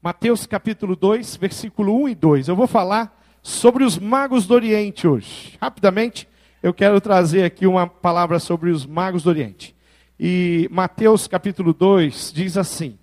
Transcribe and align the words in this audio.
Mateus 0.00 0.46
capítulo 0.46 0.94
2, 0.94 1.34
versículo 1.36 2.04
1 2.04 2.10
e 2.10 2.14
2. 2.14 2.48
Eu 2.48 2.54
vou 2.54 2.68
falar 2.68 3.20
sobre 3.42 3.82
os 3.82 3.98
magos 3.98 4.46
do 4.46 4.54
Oriente 4.54 5.08
hoje. 5.08 5.58
Rapidamente, 5.60 6.28
eu 6.62 6.72
quero 6.72 7.00
trazer 7.00 7.42
aqui 7.42 7.66
uma 7.66 7.84
palavra 7.84 8.38
sobre 8.38 8.70
os 8.70 8.86
magos 8.86 9.24
do 9.24 9.30
Oriente. 9.30 9.74
E 10.18 10.68
Mateus 10.70 11.26
capítulo 11.26 11.74
2 11.74 12.32
diz 12.32 12.56
assim: 12.56 12.96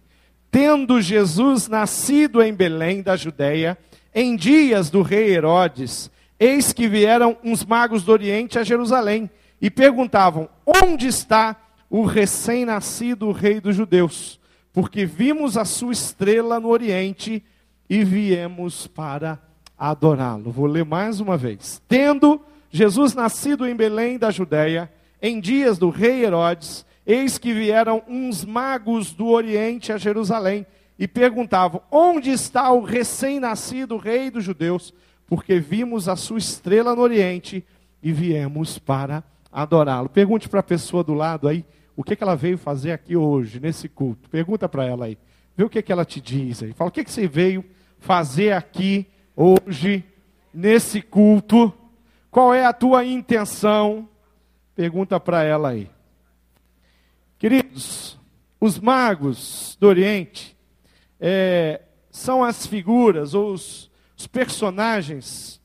Tendo 0.49 1.01
Jesus 1.01 1.67
nascido 1.67 2.41
em 2.41 2.53
Belém 2.53 3.01
da 3.01 3.17
Judéia, 3.17 3.77
em 4.13 4.37
dias 4.37 4.89
do 4.89 5.01
rei 5.01 5.35
Herodes, 5.35 6.09
eis 6.39 6.71
que 6.71 6.87
vieram 6.87 7.37
uns 7.43 7.65
magos 7.65 8.03
do 8.03 8.13
Oriente 8.13 8.57
a 8.57 8.63
Jerusalém 8.63 9.29
e 9.61 9.69
perguntavam: 9.69 10.47
Onde 10.65 11.07
está 11.07 11.57
o 11.89 12.05
recém-nascido 12.05 13.33
rei 13.33 13.59
dos 13.59 13.75
judeus? 13.75 14.39
Porque 14.75 15.05
vimos 15.05 15.55
a 15.55 15.63
sua 15.63 15.93
estrela 15.93 16.59
no 16.59 16.67
Oriente 16.67 17.41
e 17.89 18.03
viemos 18.03 18.87
para 18.87 19.39
adorá-lo. 19.77 20.51
Vou 20.51 20.65
ler 20.65 20.83
mais 20.83 21.21
uma 21.21 21.37
vez. 21.37 21.81
Tendo 21.87 22.41
Jesus 22.69 23.13
nascido 23.13 23.65
em 23.65 23.73
Belém 23.73 24.17
da 24.17 24.31
Judéia, 24.31 24.91
em 25.21 25.39
dias 25.39 25.77
do 25.77 25.89
rei 25.89 26.25
Herodes, 26.25 26.85
eis 27.07 27.37
que 27.37 27.53
vieram 27.53 28.03
uns 28.05 28.43
magos 28.43 29.13
do 29.13 29.27
Oriente 29.27 29.93
a 29.93 29.97
Jerusalém 29.97 30.65
e 30.99 31.07
perguntavam: 31.07 31.81
Onde 31.89 32.31
está 32.31 32.69
o 32.69 32.83
recém-nascido 32.83 33.95
rei 33.95 34.29
dos 34.29 34.43
judeus? 34.43 34.93
Porque 35.25 35.57
vimos 35.57 36.09
a 36.09 36.17
sua 36.17 36.37
estrela 36.37 36.93
no 36.93 37.01
Oriente 37.01 37.65
e 38.03 38.11
viemos 38.11 38.77
para 38.77 39.23
adorá-lo. 39.49 40.09
Pergunte 40.09 40.49
para 40.49 40.59
a 40.59 40.63
pessoa 40.63 41.01
do 41.01 41.13
lado 41.13 41.47
aí, 41.47 41.63
o 41.95 42.03
que, 42.03 42.15
que 42.15 42.23
ela 42.23 42.35
veio 42.35 42.57
fazer 42.57 42.91
aqui 42.91 43.15
hoje, 43.15 43.59
nesse 43.59 43.87
culto. 43.87 44.29
Pergunta 44.29 44.67
para 44.67 44.85
ela 44.85 45.05
aí. 45.05 45.17
Vê 45.55 45.63
o 45.63 45.69
que, 45.69 45.81
que 45.81 45.91
ela 45.91 46.03
te 46.03 46.19
diz 46.19 46.61
aí. 46.61 46.73
Fala, 46.73 46.89
o 46.89 46.91
que, 46.91 47.03
que 47.03 47.11
você 47.11 47.27
veio 47.27 47.63
fazer 47.99 48.51
aqui 48.51 49.07
hoje, 49.35 50.03
nesse 50.53 51.01
culto? 51.01 51.73
Qual 52.29 52.53
é 52.53 52.65
a 52.65 52.73
tua 52.73 53.05
intenção? 53.05 54.09
Pergunta 54.75 55.19
para 55.19 55.43
ela 55.43 55.69
aí. 55.69 55.89
Queridos, 57.37 58.19
os 58.59 58.77
magos 58.77 59.77
do 59.79 59.87
Oriente 59.87 60.57
é, 61.19 61.81
são 62.09 62.43
as 62.43 62.67
figuras 62.67 63.33
ou 63.33 63.53
os, 63.53 63.89
os 64.17 64.27
personagens 64.27 65.61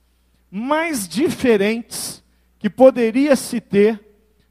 mais 0.51 1.09
diferentes 1.09 2.23
que 2.59 2.71
poderia 2.71 3.35
se 3.35 3.61
ter 3.61 4.01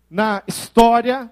na 0.09 0.43
história 0.47 1.31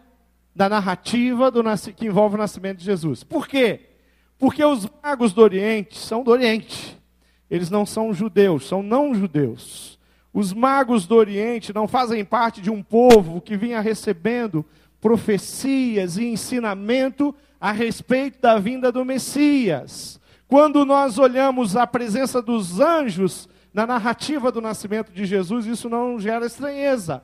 da 0.58 0.68
narrativa 0.68 1.52
do, 1.52 1.62
que 1.96 2.08
envolve 2.08 2.34
o 2.34 2.40
nascimento 2.40 2.80
de 2.80 2.84
Jesus. 2.84 3.24
Por 3.24 3.48
quê? 3.48 3.92
Porque 4.40 4.66
os 4.66 4.90
magos 5.04 5.32
do 5.32 5.44
Oriente 5.44 5.96
são 5.96 6.24
do 6.24 6.32
Oriente. 6.32 7.00
Eles 7.48 7.70
não 7.70 7.86
são 7.86 8.12
judeus, 8.12 8.68
são 8.68 8.82
não 8.82 9.14
judeus. 9.14 10.00
Os 10.34 10.54
magos 10.54 11.06
do 11.06 11.16
Oriente 11.16 11.72
não 11.72 11.88
fazem 11.88 12.26
parte 12.26 12.60
de 12.60 12.72
um 12.72 12.82
povo 12.82 13.40
que 13.40 13.56
vinha 13.56 13.80
recebendo 13.80 14.66
profecias 15.00 16.18
e 16.18 16.26
ensinamento 16.26 17.36
a 17.62 17.72
respeito 17.72 18.42
da 18.42 18.58
vinda 18.58 18.92
do 18.92 19.06
Messias. 19.06 20.20
Quando 20.48 20.84
nós 20.84 21.20
olhamos 21.20 21.76
a 21.76 21.86
presença 21.86 22.42
dos 22.42 22.80
anjos 22.80 23.48
na 23.72 23.86
narrativa 23.86 24.52
do 24.52 24.60
nascimento 24.60 25.12
de 25.12 25.24
Jesus, 25.24 25.68
isso 25.68 25.88
não 25.88 26.20
gera 26.20 26.48
estranheza. 26.48 27.22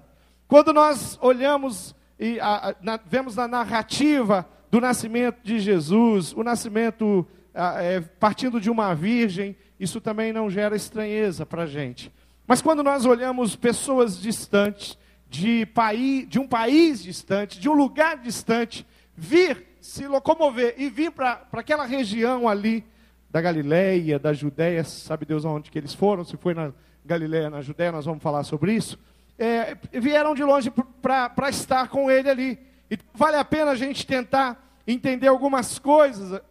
Quando 0.47 0.71
nós 0.71 1.17
olhamos 1.19 1.95
e 2.19 2.39
a, 2.39 2.75
na, 2.81 2.99
vemos 3.05 3.35
na 3.35 3.47
narrativa 3.47 4.47
do 4.69 4.79
nascimento 4.79 5.39
de 5.43 5.59
Jesus, 5.59 6.33
o 6.33 6.43
nascimento 6.43 7.27
a, 7.53 7.81
é, 7.81 8.01
partindo 8.01 8.59
de 8.59 8.69
uma 8.69 8.93
virgem, 8.93 9.55
isso 9.79 10.01
também 10.01 10.33
não 10.33 10.49
gera 10.49 10.75
estranheza 10.75 11.45
para 11.45 11.63
a 11.63 11.67
gente. 11.67 12.11
Mas 12.47 12.61
quando 12.61 12.83
nós 12.83 13.05
olhamos 13.05 13.55
pessoas 13.55 14.19
distantes, 14.19 14.97
de, 15.33 15.65
país, 15.65 16.29
de 16.29 16.39
um 16.39 16.47
país 16.47 17.01
distante, 17.01 17.59
de 17.59 17.67
um 17.67 17.73
lugar 17.73 18.17
distante, 18.17 18.85
vir 19.17 19.65
se 19.81 20.07
locomover 20.07 20.75
e 20.77 20.89
vir 20.89 21.11
para 21.11 21.47
aquela 21.53 21.85
região 21.85 22.47
ali 22.47 22.85
da 23.31 23.41
Galileia, 23.41 24.19
da 24.19 24.31
Judéia, 24.31 24.83
sabe 24.83 25.25
Deus 25.25 25.43
aonde 25.43 25.71
que 25.71 25.77
eles 25.79 25.93
foram, 25.93 26.23
se 26.23 26.37
foi 26.37 26.53
na 26.53 26.71
Galileia, 27.03 27.49
na 27.49 27.61
Judéia, 27.61 27.91
nós 27.91 28.05
vamos 28.05 28.21
falar 28.21 28.43
sobre 28.43 28.73
isso. 28.73 28.99
É, 29.37 29.75
vieram 29.91 30.35
de 30.35 30.43
longe 30.43 30.71
para 31.01 31.49
estar 31.49 31.87
com 31.87 32.09
ele 32.09 32.29
ali. 32.29 32.59
E 32.89 32.97
vale 33.13 33.37
a 33.37 33.45
pena 33.45 33.71
a 33.71 33.75
gente 33.75 34.05
tentar 34.05 34.81
entender 34.85 35.27
algumas 35.27 35.79
coisas 35.79 36.41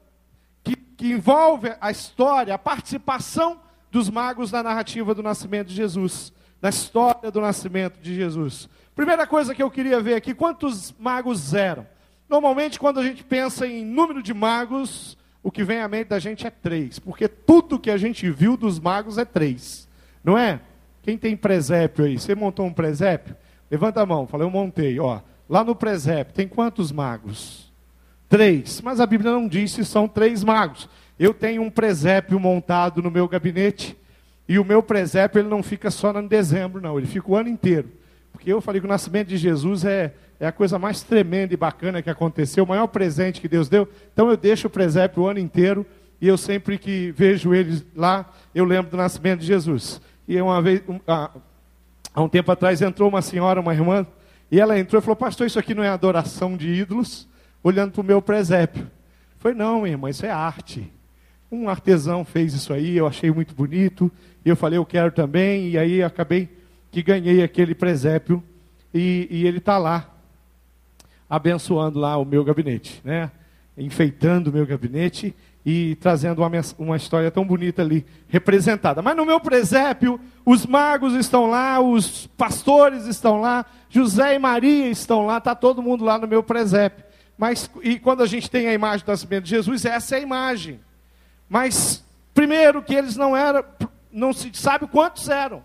que, 0.65 0.75
que 0.75 1.12
envolvem 1.12 1.75
a 1.81 1.91
história, 1.91 2.54
a 2.54 2.59
participação 2.59 3.60
dos 3.91 4.10
magos 4.10 4.50
na 4.50 4.62
narrativa 4.62 5.15
do 5.15 5.22
nascimento 5.22 5.69
de 5.69 5.75
Jesus 5.75 6.32
da 6.62 6.69
história 6.69 7.28
do 7.28 7.41
nascimento 7.41 8.00
de 8.00 8.15
Jesus. 8.15 8.69
Primeira 8.94 9.26
coisa 9.26 9.53
que 9.53 9.60
eu 9.60 9.69
queria 9.69 10.00
ver 10.00 10.15
aqui, 10.15 10.32
quantos 10.32 10.94
magos 10.97 11.53
eram? 11.53 11.84
Normalmente, 12.28 12.78
quando 12.78 13.00
a 13.00 13.03
gente 13.03 13.25
pensa 13.25 13.66
em 13.66 13.84
número 13.84 14.22
de 14.22 14.32
magos, 14.32 15.19
o 15.42 15.50
que 15.50 15.65
vem 15.65 15.81
à 15.81 15.88
mente 15.88 16.09
da 16.09 16.21
gente 16.21 16.47
é 16.47 16.50
três, 16.50 17.00
porque 17.00 17.26
tudo 17.26 17.81
que 17.81 17.91
a 17.91 17.97
gente 17.97 18.31
viu 18.31 18.56
dos 18.56 18.78
magos 18.78 19.19
é 19.19 19.25
três, 19.25 19.88
não 20.22 20.38
é? 20.38 20.60
Quem 21.03 21.19
tem 21.19 21.37
presépio 21.37 22.05
aí? 22.05 22.19
Você 22.19 22.35
montou 22.35 22.65
um 22.65 22.73
presépio? 22.73 23.35
Levanta 23.71 24.01
a 24.01 24.07
mão, 24.07 24.27
falei, 24.27 24.47
eu 24.47 24.51
montei, 24.51 24.99
ó. 25.01 25.21
Lá 25.49 25.65
no 25.65 25.75
presépio, 25.75 26.35
tem 26.35 26.47
quantos 26.47 26.93
magos? 26.93 27.73
Três. 28.29 28.81
Mas 28.81 29.01
a 29.01 29.07
Bíblia 29.07 29.33
não 29.33 29.49
diz 29.49 29.73
se 29.73 29.85
são 29.85 30.07
três 30.09 30.43
magos. 30.45 30.89
Eu 31.19 31.35
tenho 31.35 31.63
um 31.63 31.71
presépio 31.71 32.39
montado 32.41 33.03
no 33.03 33.11
meu 33.11 33.29
gabinete 33.29 33.97
e 34.49 34.59
o 34.59 34.65
meu 34.65 34.83
presépio 34.83 35.41
ele 35.41 35.49
não 35.49 35.63
fica 35.63 35.91
só 35.91 36.19
em 36.19 36.27
dezembro, 36.27 36.81
não, 36.81 36.99
ele 36.99 37.07
fica 37.07 37.31
o 37.31 37.37
ano 37.37 37.49
inteiro. 37.49 37.89
Porque 38.33 38.53
eu 38.53 38.61
falei 38.61 38.81
que 38.81 38.87
o 38.87 38.91
nascimento 38.91 39.29
de 39.29 39.37
Jesus 39.37 39.84
é, 39.84 40.15
é 40.41 40.47
a 40.47 40.53
coisa 40.53 40.79
mais 40.79 41.03
tremenda 41.03 41.53
e 41.53 41.57
bacana 41.57 42.03
que 42.03 42.11
aconteceu, 42.11 42.65
o 42.65 42.67
maior 42.67 42.87
presente 42.87 43.41
que 43.41 43.49
Deus 43.49 43.69
deu. 43.69 43.89
Então 44.13 44.31
eu 44.31 44.37
deixo 44.37 44.67
o 44.67 44.71
presépio 44.71 45.23
o 45.23 45.27
ano 45.27 45.39
inteiro 45.39 45.87
e 46.21 46.27
eu 46.29 46.39
sempre 46.39 46.79
que 46.79 47.13
vejo 47.13 47.55
ele 47.55 47.84
lá, 47.95 48.31
eu 48.55 48.65
lembro 48.65 48.91
do 48.91 48.97
nascimento 48.97 49.41
de 49.41 49.47
Jesus. 49.47 50.01
E 50.27 50.41
uma 50.41 50.60
vez, 50.62 50.83
um, 50.88 51.00
há, 51.06 51.31
há 52.15 52.22
um 52.22 52.28
tempo 52.28 52.50
atrás, 52.50 52.81
entrou 52.81 53.09
uma 53.09 53.22
senhora, 53.22 53.60
uma 53.60 53.75
irmã, 53.75 54.06
e 54.50 54.60
ela 54.60 54.78
entrou 54.78 55.00
e 55.00 55.03
falou: 55.03 55.16
Pastor, 55.16 55.47
isso 55.47 55.59
aqui 55.59 55.75
não 55.75 55.83
é 55.83 55.88
adoração 55.88 56.56
de 56.56 56.69
ídolos? 56.69 57.28
Olhando 57.62 57.93
para 57.93 58.00
o 58.00 58.05
meu 58.05 58.21
presépio. 58.21 58.91
Foi, 59.38 59.55
não, 59.55 59.87
irmã, 59.87 60.10
isso 60.10 60.25
é 60.25 60.31
arte. 60.31 60.93
Um 61.50 61.69
artesão 61.69 62.25
fez 62.25 62.55
isso 62.55 62.72
aí, 62.72 62.97
eu 62.97 63.06
achei 63.06 63.31
muito 63.31 63.55
bonito, 63.55 64.10
e 64.44 64.49
eu 64.49 64.56
falei, 64.56 64.78
eu 64.78 64.87
quero 64.87 65.12
também, 65.12 65.69
e 65.69 65.78
aí 65.78 66.03
acabei 66.03 66.49
que 66.91 67.03
ganhei 67.03 67.43
aquele 67.43 67.75
presépio, 67.75 68.43
e, 68.93 69.28
e 69.31 69.47
ele 69.47 69.59
está 69.59 69.77
lá, 69.77 70.10
abençoando 71.28 71.99
lá 71.99 72.16
o 72.16 72.25
meu 72.25 72.43
gabinete, 72.43 73.00
né? 73.04 73.31
enfeitando 73.77 74.49
o 74.49 74.53
meu 74.53 74.66
gabinete 74.66 75.34
e 75.65 75.95
trazendo 75.97 76.43
uma, 76.43 76.50
uma 76.78 76.97
história 76.97 77.31
tão 77.31 77.45
bonita 77.45 77.83
ali 77.83 78.05
representada. 78.28 79.00
Mas 79.00 79.17
no 79.17 79.25
meu 79.25 79.41
presépio, 79.41 80.21
os 80.45 80.67
magos 80.67 81.15
estão 81.15 81.47
lá, 81.47 81.81
os 81.81 82.27
pastores 82.27 83.06
estão 83.06 83.41
lá, 83.41 83.65
José 83.89 84.34
e 84.34 84.39
Maria 84.39 84.89
estão 84.89 85.25
lá, 85.25 85.39
está 85.39 85.55
todo 85.55 85.83
mundo 85.83 86.05
lá 86.05 86.19
no 86.19 86.27
meu 86.27 86.43
presépio. 86.43 87.05
Mas, 87.39 87.71
e 87.83 87.99
quando 87.99 88.22
a 88.22 88.27
gente 88.27 88.51
tem 88.51 88.67
a 88.67 88.75
imagem 88.75 89.05
do 89.05 89.11
nascimento 89.11 89.45
de 89.45 89.51
Jesus, 89.51 89.84
essa 89.84 90.17
é 90.17 90.19
a 90.19 90.22
imagem. 90.22 90.81
Mas, 91.49 92.05
primeiro, 92.34 92.83
que 92.83 92.95
eles 92.95 93.17
não 93.17 93.37
eram, 93.37 93.65
não 94.12 94.33
se 94.33 94.51
sabe 94.55 94.87
quantos 94.87 95.28
eram. 95.28 95.62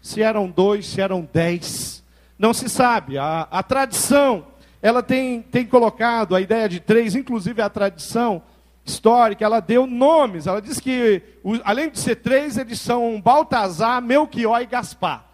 Se 0.00 0.22
eram 0.22 0.48
dois, 0.48 0.86
se 0.86 1.00
eram 1.00 1.28
dez. 1.32 2.02
Não 2.38 2.52
se 2.54 2.68
sabe. 2.68 3.18
A, 3.18 3.46
a 3.50 3.62
tradição, 3.62 4.46
ela 4.80 5.02
tem, 5.02 5.42
tem 5.42 5.64
colocado 5.64 6.34
a 6.34 6.40
ideia 6.40 6.68
de 6.68 6.80
três, 6.80 7.14
inclusive 7.14 7.60
a 7.60 7.68
tradição 7.68 8.42
histórica, 8.84 9.44
ela 9.44 9.60
deu 9.60 9.86
nomes. 9.86 10.46
Ela 10.46 10.60
diz 10.60 10.80
que, 10.80 11.22
além 11.64 11.90
de 11.90 11.98
ser 11.98 12.16
três, 12.16 12.56
eles 12.56 12.80
são 12.80 13.20
Baltazar, 13.20 14.02
Melchior 14.02 14.60
e 14.62 14.66
Gaspar. 14.66 15.24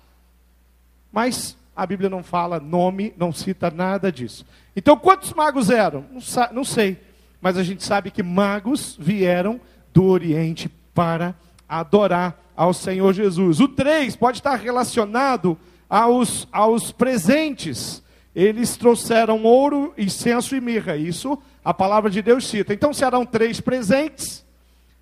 Mas 1.11 1.57
a 1.75 1.87
Bíblia 1.87 2.11
não 2.11 2.23
fala 2.23 2.61
nome, 2.61 3.15
não 3.17 3.33
cita 3.33 3.71
nada 3.71 4.11
disso. 4.11 4.45
Então, 4.75 4.97
quantos 4.97 5.33
magos 5.33 5.71
eram? 5.71 6.05
Não, 6.53 6.65
sei. 6.65 6.99
Mas 7.41 7.57
a 7.57 7.63
gente 7.63 7.85
sabe 7.85 8.11
que 8.11 8.23
magos 8.23 8.97
vieram 8.99 9.61
do 9.93 10.05
Oriente 10.05 10.69
para 10.93 11.35
adorar 11.69 12.37
ao 12.57 12.75
Senhor 12.75 13.13
Jesus. 13.13 13.61
O 13.61 13.69
3 13.69 14.17
pode 14.17 14.39
estar 14.39 14.57
relacionado 14.57 15.57
aos, 15.89 16.49
aos 16.51 16.91
presentes. 16.91 18.03
Eles 18.35 18.77
trouxeram 18.77 19.45
ouro, 19.45 19.95
incenso 19.97 20.55
e 20.57 20.61
mirra. 20.61 20.97
Isso 20.97 21.41
a 21.69 21.75
palavra 21.75 22.09
de 22.09 22.23
Deus 22.23 22.47
cita. 22.47 22.73
Então 22.73 22.95
serão 22.95 23.27
três 23.27 23.61
presentes. 23.61 24.43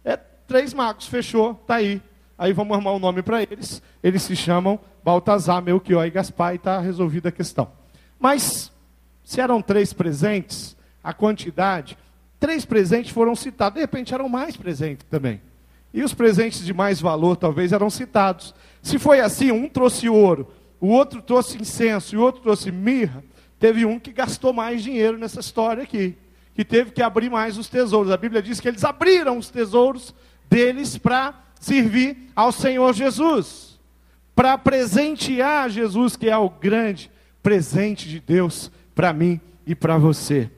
É 0.04 0.16
três 0.16 0.74
magos, 0.74 1.06
fechou, 1.06 1.52
está 1.52 1.76
aí. 1.76 2.02
Aí 2.36 2.52
vamos 2.52 2.72
arrumar 2.72 2.92
um 2.92 2.98
nome 2.98 3.22
para 3.22 3.40
eles. 3.40 3.80
Eles 4.02 4.22
se 4.22 4.34
chamam 4.34 4.80
Baltazar, 5.04 5.62
Melchior 5.62 6.04
e 6.04 6.10
Gaspar 6.10 6.54
e 6.54 6.56
está 6.56 6.80
resolvida 6.80 7.28
a 7.28 7.32
questão. 7.32 7.70
Mas 8.18 8.72
se 9.22 9.40
eram 9.40 9.62
três 9.62 9.92
presentes, 9.92 10.76
a 11.04 11.12
quantidade 11.12 11.96
três 12.40 12.64
presentes 12.64 13.12
foram 13.12 13.36
citados. 13.36 13.74
De 13.74 13.80
repente 13.80 14.12
eram 14.12 14.28
mais 14.28 14.56
presentes 14.56 15.06
também. 15.08 15.40
E 15.94 16.02
os 16.02 16.14
presentes 16.14 16.64
de 16.64 16.74
mais 16.74 17.00
valor 17.00 17.36
talvez 17.36 17.72
eram 17.72 17.88
citados. 17.88 18.52
Se 18.82 18.98
foi 18.98 19.20
assim, 19.20 19.52
um 19.52 19.68
trouxe 19.68 20.08
ouro, 20.08 20.50
o 20.80 20.88
outro 20.88 21.22
trouxe 21.22 21.62
incenso 21.62 22.16
e 22.16 22.18
o 22.18 22.22
outro 22.22 22.42
trouxe 22.42 22.72
mirra, 22.72 23.22
teve 23.56 23.86
um 23.86 24.00
que 24.00 24.10
gastou 24.10 24.52
mais 24.52 24.82
dinheiro 24.82 25.16
nessa 25.16 25.38
história 25.38 25.84
aqui, 25.84 26.16
que 26.56 26.64
teve 26.64 26.90
que 26.90 27.02
abrir 27.02 27.30
mais 27.30 27.58
os 27.58 27.68
tesouros. 27.68 28.10
A 28.10 28.16
Bíblia 28.16 28.40
diz 28.40 28.58
que 28.58 28.66
eles 28.66 28.82
abriram 28.82 29.36
os 29.36 29.50
tesouros 29.50 30.14
deles 30.48 30.96
para 30.96 31.34
servir 31.60 32.30
ao 32.34 32.50
Senhor 32.50 32.94
Jesus, 32.94 33.78
para 34.34 34.56
presentear 34.56 35.68
Jesus, 35.68 36.16
que 36.16 36.30
é 36.30 36.36
o 36.36 36.48
grande 36.48 37.10
presente 37.42 38.08
de 38.08 38.20
Deus 38.20 38.70
para 38.94 39.12
mim 39.12 39.38
e 39.66 39.74
para 39.74 39.98
você. 39.98 40.50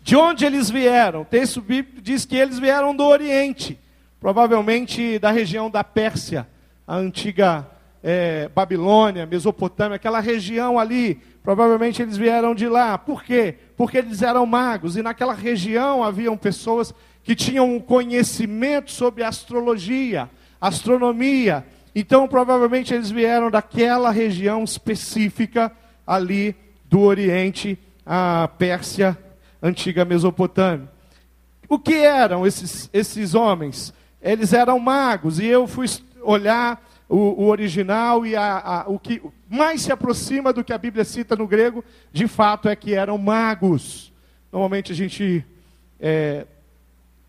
De 0.00 0.16
onde 0.16 0.46
eles 0.46 0.70
vieram? 0.70 1.20
O 1.20 1.26
texto 1.26 1.60
bíblico 1.60 2.00
diz 2.00 2.24
que 2.24 2.36
eles 2.36 2.58
vieram 2.58 2.96
do 2.96 3.04
Oriente, 3.04 3.78
provavelmente 4.18 5.18
da 5.18 5.30
região 5.30 5.70
da 5.70 5.84
Pérsia, 5.84 6.48
a 6.86 6.96
antiga 6.96 7.66
é, 8.02 8.48
Babilônia, 8.54 9.26
Mesopotâmia, 9.26 9.96
aquela 9.96 10.20
região 10.20 10.78
ali. 10.78 11.20
Provavelmente 11.42 12.00
eles 12.00 12.16
vieram 12.16 12.54
de 12.54 12.68
lá. 12.68 12.96
Por 12.96 13.22
quê? 13.22 13.56
Porque 13.76 13.98
eles 13.98 14.22
eram 14.22 14.46
magos 14.46 14.96
e 14.96 15.02
naquela 15.02 15.34
região 15.34 16.02
haviam 16.02 16.36
pessoas 16.36 16.94
que 17.22 17.34
tinham 17.34 17.74
um 17.74 17.80
conhecimento 17.80 18.92
sobre 18.92 19.24
astrologia, 19.24 20.30
astronomia. 20.60 21.66
Então, 21.94 22.28
provavelmente 22.28 22.92
eles 22.92 23.10
vieram 23.10 23.50
daquela 23.50 24.10
região 24.10 24.62
específica 24.62 25.72
ali 26.06 26.54
do 26.84 27.00
Oriente, 27.00 27.78
a 28.04 28.48
Pérsia, 28.58 29.18
antiga 29.62 30.04
Mesopotâmia. 30.04 30.88
O 31.68 31.78
que 31.78 31.94
eram 31.94 32.46
esses, 32.46 32.90
esses 32.92 33.34
homens? 33.34 33.92
Eles 34.20 34.52
eram 34.52 34.78
magos, 34.78 35.38
e 35.38 35.46
eu 35.46 35.66
fui 35.66 35.86
olhar 36.22 36.82
o, 37.08 37.44
o 37.44 37.46
original 37.48 38.24
e 38.26 38.34
a, 38.34 38.58
a, 38.58 38.88
o 38.88 38.98
que 38.98 39.22
mais 39.48 39.82
se 39.82 39.92
aproxima 39.92 40.52
do 40.52 40.64
que 40.64 40.72
a 40.72 40.78
Bíblia 40.78 41.04
cita 41.04 41.36
no 41.36 41.46
grego, 41.46 41.84
de 42.12 42.26
fato, 42.26 42.68
é 42.68 42.76
que 42.76 42.94
eram 42.94 43.18
magos. 43.18 44.12
Normalmente 44.52 44.92
a 44.92 44.94
gente 44.94 45.44
é, 46.00 46.46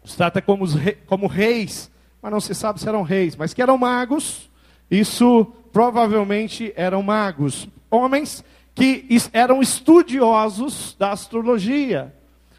os 0.03 0.15
trata 0.15 0.41
como, 0.41 0.65
como 1.07 1.27
reis, 1.27 1.91
mas 2.21 2.31
não 2.31 2.39
se 2.39 2.53
sabe 2.53 2.79
se 2.79 2.87
eram 2.87 3.01
reis, 3.03 3.35
mas 3.35 3.53
que 3.53 3.61
eram 3.61 3.77
magos, 3.77 4.49
isso 4.89 5.45
provavelmente 5.71 6.71
eram 6.75 7.01
magos. 7.01 7.67
Homens 7.89 8.43
que 8.73 9.07
eram 9.31 9.61
estudiosos 9.61 10.95
da 10.99 11.11
astrologia. 11.11 12.13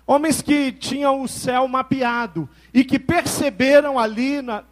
Homens 0.06 0.40
que 0.40 0.72
tinham 0.72 1.20
o 1.20 1.28
céu 1.28 1.68
mapeado 1.68 2.48
e 2.72 2.84
que 2.84 2.98
perceberam 2.98 3.98
ali 3.98 4.40
na, 4.40 4.64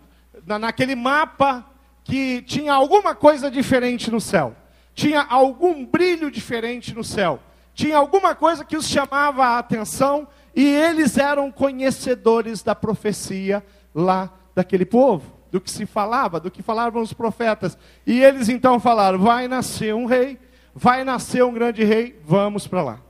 na, 0.46 0.58
naquele 0.58 0.94
mapa 0.94 1.64
que 2.04 2.42
tinha 2.42 2.72
alguma 2.72 3.14
coisa 3.14 3.50
diferente 3.50 4.10
no 4.10 4.20
céu. 4.20 4.54
Tinha 4.94 5.22
algum 5.22 5.84
brilho 5.84 6.30
diferente 6.30 6.94
no 6.94 7.02
céu. 7.02 7.40
Tinha 7.74 7.96
alguma 7.96 8.34
coisa 8.34 8.64
que 8.64 8.76
os 8.76 8.86
chamava 8.86 9.44
a 9.44 9.58
atenção 9.58 10.28
e 10.54 10.64
eles 10.64 11.18
eram 11.18 11.50
conhecedores 11.50 12.62
da 12.62 12.74
profecia 12.74 13.64
lá 13.92 14.30
daquele 14.54 14.84
povo, 14.84 15.32
do 15.50 15.60
que 15.60 15.70
se 15.70 15.84
falava, 15.84 16.38
do 16.38 16.50
que 16.50 16.62
falavam 16.62 17.02
os 17.02 17.12
profetas. 17.12 17.76
E 18.06 18.22
eles 18.22 18.48
então 18.48 18.78
falaram: 18.78 19.18
vai 19.18 19.48
nascer 19.48 19.92
um 19.92 20.06
rei 20.06 20.38
vai 20.74 21.04
nascer 21.04 21.44
um 21.44 21.52
grande 21.52 21.84
rei, 21.84 22.18
vamos 22.24 22.66
para 22.66 22.82
lá. 22.82 23.00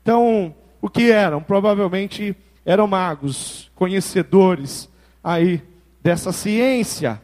Então, 0.00 0.54
o 0.80 0.88
que 0.88 1.10
eram? 1.10 1.42
Provavelmente 1.42 2.34
eram 2.64 2.86
magos, 2.86 3.70
conhecedores 3.74 4.88
aí 5.22 5.62
dessa 6.02 6.32
ciência. 6.32 7.20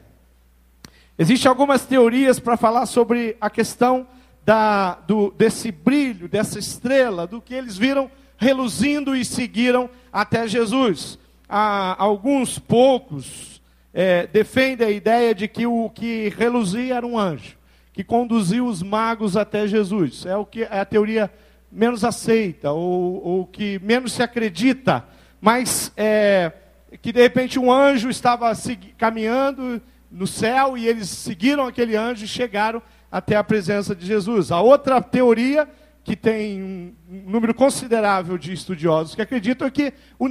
Existem 1.21 1.51
algumas 1.51 1.85
teorias 1.85 2.41
para 2.41 2.57
falar 2.57 2.87
sobre 2.87 3.37
a 3.39 3.51
questão 3.51 4.07
da, 4.43 4.95
do, 5.07 5.31
desse 5.31 5.71
brilho, 5.71 6.27
dessa 6.27 6.59
estrela, 6.59 7.27
do 7.27 7.43
que 7.43 7.53
eles 7.53 7.77
viram 7.77 8.11
reluzindo 8.39 9.15
e 9.15 9.23
seguiram 9.23 9.91
até 10.11 10.49
Jesus. 10.49 11.19
Há 11.47 12.03
alguns 12.03 12.59
poucos 12.59 13.61
é, 13.93 14.27
defendem 14.29 14.89
a 14.89 14.91
ideia 14.91 15.35
de 15.35 15.47
que 15.47 15.67
o 15.67 15.91
que 15.91 16.33
reluzia 16.39 16.95
era 16.95 17.07
um 17.07 17.19
anjo 17.19 17.59
que 17.93 18.03
conduziu 18.03 18.65
os 18.65 18.83
magos 18.83 19.37
até 19.37 19.67
Jesus. 19.67 20.25
É 20.25 20.39
o 20.39 20.47
que 20.47 20.63
é 20.63 20.81
a 20.81 20.87
teoria 20.87 21.31
menos 21.71 22.03
aceita, 22.03 22.73
ou, 22.73 23.23
ou 23.23 23.47
que 23.47 23.79
menos 23.81 24.15
se 24.15 24.23
acredita, 24.23 25.05
mas 25.39 25.93
é, 25.99 26.51
que 27.03 27.13
de 27.13 27.21
repente 27.21 27.59
um 27.59 27.71
anjo 27.71 28.09
estava 28.09 28.51
caminhando 28.97 29.83
no 30.11 30.27
céu 30.27 30.77
e 30.77 30.87
eles 30.87 31.09
seguiram 31.09 31.67
aquele 31.67 31.97
anjo 31.97 32.25
e 32.25 32.29
chegaram 32.29 32.83
até 33.11 33.37
a 33.37 33.45
presença 33.45 33.95
de 33.95 34.05
Jesus. 34.07 34.51
A 34.51 34.61
outra 34.61 35.01
teoria, 35.01 35.69
que 36.03 36.17
tem 36.17 36.63
um 36.63 36.95
número 37.31 37.55
considerável 37.55 38.37
de 38.39 38.53
estudiosos 38.53 39.15
que 39.15 39.23
acreditam, 39.23 39.69
é 39.69 39.71
que 39.71 39.93
o, 40.19 40.29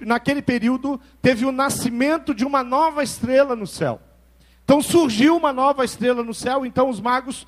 naquele 0.00 0.42
período 0.42 1.00
teve 1.22 1.44
o 1.44 1.52
nascimento 1.52 2.34
de 2.34 2.44
uma 2.44 2.62
nova 2.62 3.02
estrela 3.02 3.56
no 3.56 3.66
céu. 3.66 4.00
Então 4.64 4.80
surgiu 4.80 5.36
uma 5.36 5.52
nova 5.52 5.84
estrela 5.84 6.22
no 6.22 6.34
céu, 6.34 6.64
então 6.64 6.88
os 6.88 7.00
magos 7.00 7.46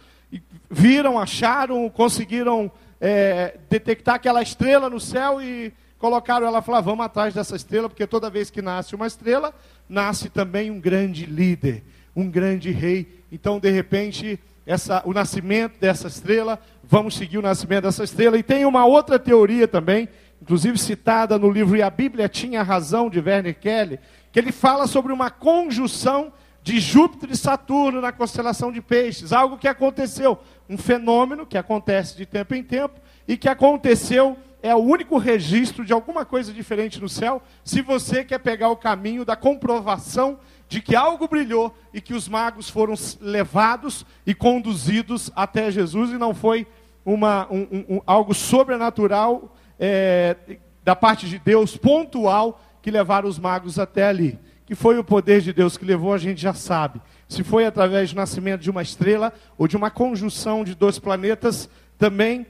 viram, 0.71 1.19
acharam, 1.19 1.89
conseguiram 1.89 2.71
é, 3.01 3.59
detectar 3.71 4.17
aquela 4.17 4.43
estrela 4.43 4.91
no 4.91 5.01
céu 5.01 5.41
e 5.41 5.73
colocaram 5.99 6.47
ela 6.47 6.59
e 6.59 6.63
falaram, 6.63 6.85
vamos 6.85 7.07
atrás 7.07 7.33
dessa 7.33 7.57
estrela, 7.57 7.89
porque 7.89 8.07
toda 8.07 8.29
vez 8.29 8.51
que 8.51 8.61
nasce 8.61 8.95
uma 8.95 9.07
estrela, 9.07 9.55
nasce 9.89 10.29
também 10.29 10.71
um 10.71 10.81
grande 10.81 11.27
líder, 11.27 11.83
um 12.15 12.31
grande 12.31 12.71
rei. 12.71 13.23
Então, 13.31 13.59
de 13.59 13.71
repente, 13.71 14.39
essa, 14.67 15.03
o 15.05 15.13
nascimento 15.13 15.79
dessa 15.79 16.09
estrela, 16.09 16.59
vamos 16.83 17.17
seguir 17.17 17.39
o 17.39 17.43
nascimento 17.43 17.85
dessa 17.85 18.05
estrela. 18.05 18.37
E 18.37 18.43
tem 18.43 18.65
uma 18.65 18.85
outra 18.85 19.19
teoria 19.19 19.69
também, 19.69 20.09
inclusive 20.43 20.77
citada 20.79 21.39
no 21.39 21.51
livro 21.51 21.77
E 21.77 21.83
a 21.83 21.91
Bíblia 21.91 22.29
Tinha 22.29 22.63
Razão, 22.63 23.09
de 23.09 23.21
Werner 23.21 23.59
Kelly, 23.59 24.01
que 24.33 24.39
ele 24.39 24.53
fala 24.53 24.87
sobre 24.87 25.13
uma 25.13 25.31
conjunção 25.31 26.33
de 26.63 26.81
Júpiter 26.81 27.31
e 27.31 27.37
Saturno 27.37 28.01
na 28.01 28.11
constelação 28.11 28.73
de 28.73 28.81
Peixes, 28.81 29.33
algo 29.33 29.57
que 29.57 29.69
aconteceu, 29.69 30.37
um 30.69 30.77
fenômeno 30.77 31.47
que 31.47 31.57
acontece 31.57 32.17
de 32.17 32.27
tempo 32.27 32.57
em 32.57 32.63
tempo 32.63 33.01
e 33.29 33.37
que 33.37 33.49
aconteceu 33.49 34.37
é 34.63 34.75
o 34.75 34.79
único 34.79 35.19
registro 35.19 35.85
de 35.85 35.93
alguma 35.93 36.25
coisa 36.25 36.53
diferente 36.53 37.01
no 37.01 37.09
céu, 37.09 37.43
se 37.63 37.83
você 37.83 38.25
quer 38.25 38.39
pegar 38.39 38.69
o 38.71 38.77
caminho 38.77 39.25
da 39.25 39.37
comprovação 39.37 40.39
de 40.69 40.81
que 40.81 40.97
algo 40.97 41.29
brilhou 41.29 41.75
e 41.93 42.01
que 42.01 42.15
os 42.15 42.29
magos 42.29 42.69
foram 42.69 42.95
levados 43.21 44.05
e 44.27 44.35
conduzidos 44.35 45.31
até 45.37 45.71
Jesus 45.71 46.11
e 46.11 46.19
não 46.19 46.35
foi 46.35 46.67
uma, 47.05 47.47
um, 47.51 47.85
um, 47.89 48.01
algo 48.07 48.35
sobrenatural 48.35 49.55
é, 49.79 50.37
da 50.83 50.97
parte 50.97 51.29
de 51.29 51.39
Deus, 51.39 51.77
pontual, 51.77 52.61
que 52.83 52.91
levaram 52.91 53.29
os 53.29 53.39
magos 53.39 53.79
até 53.79 54.09
ali 54.09 54.39
que 54.67 54.75
foi 54.75 54.99
o 54.99 55.05
poder 55.05 55.41
de 55.41 55.53
Deus 55.53 55.77
que 55.77 55.85
levou, 55.85 56.13
a 56.13 56.19
gente 56.19 56.43
já 56.43 56.53
sabe. 56.53 57.01
Se 57.29 57.45
foi 57.45 57.65
através 57.65 58.13
do 58.13 58.17
nascimento 58.17 58.61
de 58.61 58.71
uma 58.71 58.83
estrela 58.83 59.33
ou 59.57 59.69
de 59.69 59.77
uma 59.77 59.91
conjunção 59.91 60.65
de 60.65 60.75
dois 60.75 60.99
planetas, 60.99 61.71
também 61.97 62.45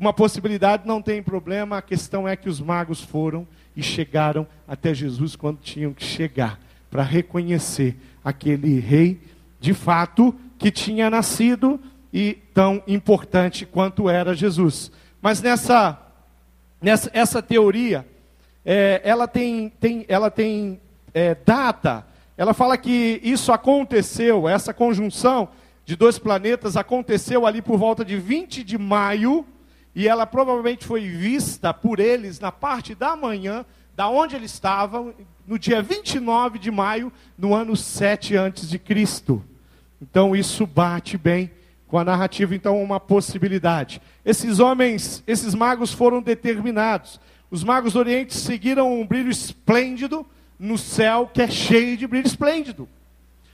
uma 0.00 0.14
possibilidade, 0.14 0.88
não 0.88 1.02
tem 1.02 1.22
problema. 1.22 1.76
A 1.76 1.82
questão 1.82 2.26
é 2.26 2.34
que 2.34 2.48
os 2.48 2.58
magos 2.58 3.02
foram 3.02 3.46
e 3.76 3.82
chegaram 3.82 4.46
até 4.66 4.94
Jesus 4.94 5.36
quando 5.36 5.58
tinham 5.58 5.92
que 5.92 6.02
chegar, 6.02 6.58
para 6.90 7.02
reconhecer 7.02 7.96
aquele 8.24 8.80
rei, 8.80 9.20
de 9.60 9.74
fato, 9.74 10.34
que 10.58 10.70
tinha 10.70 11.10
nascido 11.10 11.78
e 12.10 12.38
tão 12.54 12.82
importante 12.88 13.66
quanto 13.66 14.08
era 14.08 14.34
Jesus. 14.34 14.90
Mas 15.20 15.42
nessa, 15.42 16.00
nessa 16.80 17.10
essa 17.12 17.42
teoria, 17.42 18.08
é, 18.64 19.02
ela 19.04 19.28
tem, 19.28 19.68
tem, 19.68 20.06
ela 20.08 20.30
tem 20.30 20.80
é, 21.12 21.34
data, 21.34 22.06
ela 22.38 22.54
fala 22.54 22.78
que 22.78 23.20
isso 23.22 23.52
aconteceu, 23.52 24.48
essa 24.48 24.72
conjunção 24.72 25.50
de 25.84 25.94
dois 25.94 26.18
planetas 26.18 26.74
aconteceu 26.76 27.46
ali 27.46 27.60
por 27.60 27.76
volta 27.76 28.02
de 28.02 28.16
20 28.16 28.64
de 28.64 28.78
maio, 28.78 29.44
e 29.94 30.06
ela 30.06 30.26
provavelmente 30.26 30.84
foi 30.84 31.08
vista 31.08 31.74
por 31.74 31.98
eles 31.98 32.38
na 32.38 32.52
parte 32.52 32.94
da 32.94 33.16
manhã, 33.16 33.64
da 33.96 34.08
onde 34.08 34.36
eles 34.36 34.52
estavam, 34.52 35.12
no 35.46 35.58
dia 35.58 35.82
29 35.82 36.58
de 36.58 36.70
maio, 36.70 37.12
no 37.36 37.54
ano 37.54 37.76
7 37.76 38.36
antes 38.36 38.68
de 38.68 38.78
Cristo. 38.78 39.44
Então 40.00 40.34
isso 40.34 40.66
bate 40.66 41.18
bem 41.18 41.50
com 41.86 41.98
a 41.98 42.04
narrativa, 42.04 42.54
então 42.54 42.80
uma 42.80 43.00
possibilidade. 43.00 44.00
Esses 44.24 44.60
homens, 44.60 45.24
esses 45.26 45.54
magos 45.54 45.92
foram 45.92 46.22
determinados. 46.22 47.20
Os 47.50 47.64
magos 47.64 47.94
do 47.94 47.98
Oriente 47.98 48.36
seguiram 48.36 49.00
um 49.00 49.04
brilho 49.04 49.30
esplêndido, 49.30 50.24
no 50.56 50.78
céu 50.78 51.28
que 51.32 51.42
é 51.42 51.48
cheio 51.50 51.96
de 51.96 52.06
brilho 52.06 52.26
esplêndido. 52.26 52.88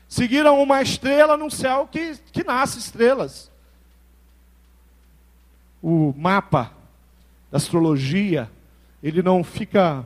Seguiram 0.09 0.63
uma 0.63 0.83
estrela 0.83 1.37
num 1.37 1.49
céu 1.49 1.89
que, 1.91 2.17
que 2.31 2.45
nasce 2.45 2.79
estrelas. 2.79 3.51
O 5.89 6.13
mapa 6.19 6.73
da 7.49 7.59
astrologia, 7.59 8.51
ele 9.01 9.23
não 9.23 9.45
fica 9.45 10.05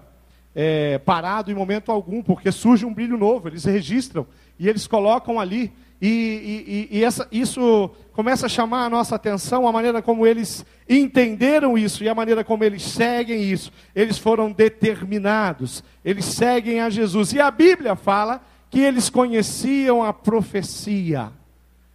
é, 0.55 0.99
parado 0.99 1.51
em 1.51 1.55
momento 1.55 1.91
algum, 1.91 2.23
porque 2.23 2.53
surge 2.53 2.85
um 2.85 2.93
brilho 2.93 3.17
novo, 3.17 3.49
eles 3.49 3.65
registram 3.65 4.27
e 4.59 4.69
eles 4.69 4.87
colocam 4.87 5.41
ali. 5.41 5.73
E, 5.99 6.87
e, 6.91 6.99
e 6.99 7.03
essa, 7.03 7.27
isso 7.33 7.91
começa 8.13 8.45
a 8.45 8.49
chamar 8.51 8.85
a 8.85 8.91
nossa 8.91 9.15
atenção, 9.15 9.67
a 9.67 9.73
maneira 9.73 10.03
como 10.03 10.27
eles 10.27 10.67
entenderam 10.87 11.79
isso 11.79 12.05
e 12.05 12.11
a 12.11 12.15
maneira 12.15 12.45
como 12.45 12.63
eles 12.63 12.83
seguem 12.83 13.43
isso. 13.51 13.73
Eles 13.97 14.19
foram 14.19 14.53
determinados, 14.53 15.83
eles 16.05 16.27
seguem 16.27 16.81
a 16.81 16.91
Jesus. 16.91 17.33
E 17.33 17.41
a 17.41 17.51
Bíblia 17.51 17.97
fala 17.97 18.43
que 18.69 18.81
eles 18.81 19.09
conheciam 19.09 20.03
a 20.03 20.13
profecia 20.13 21.33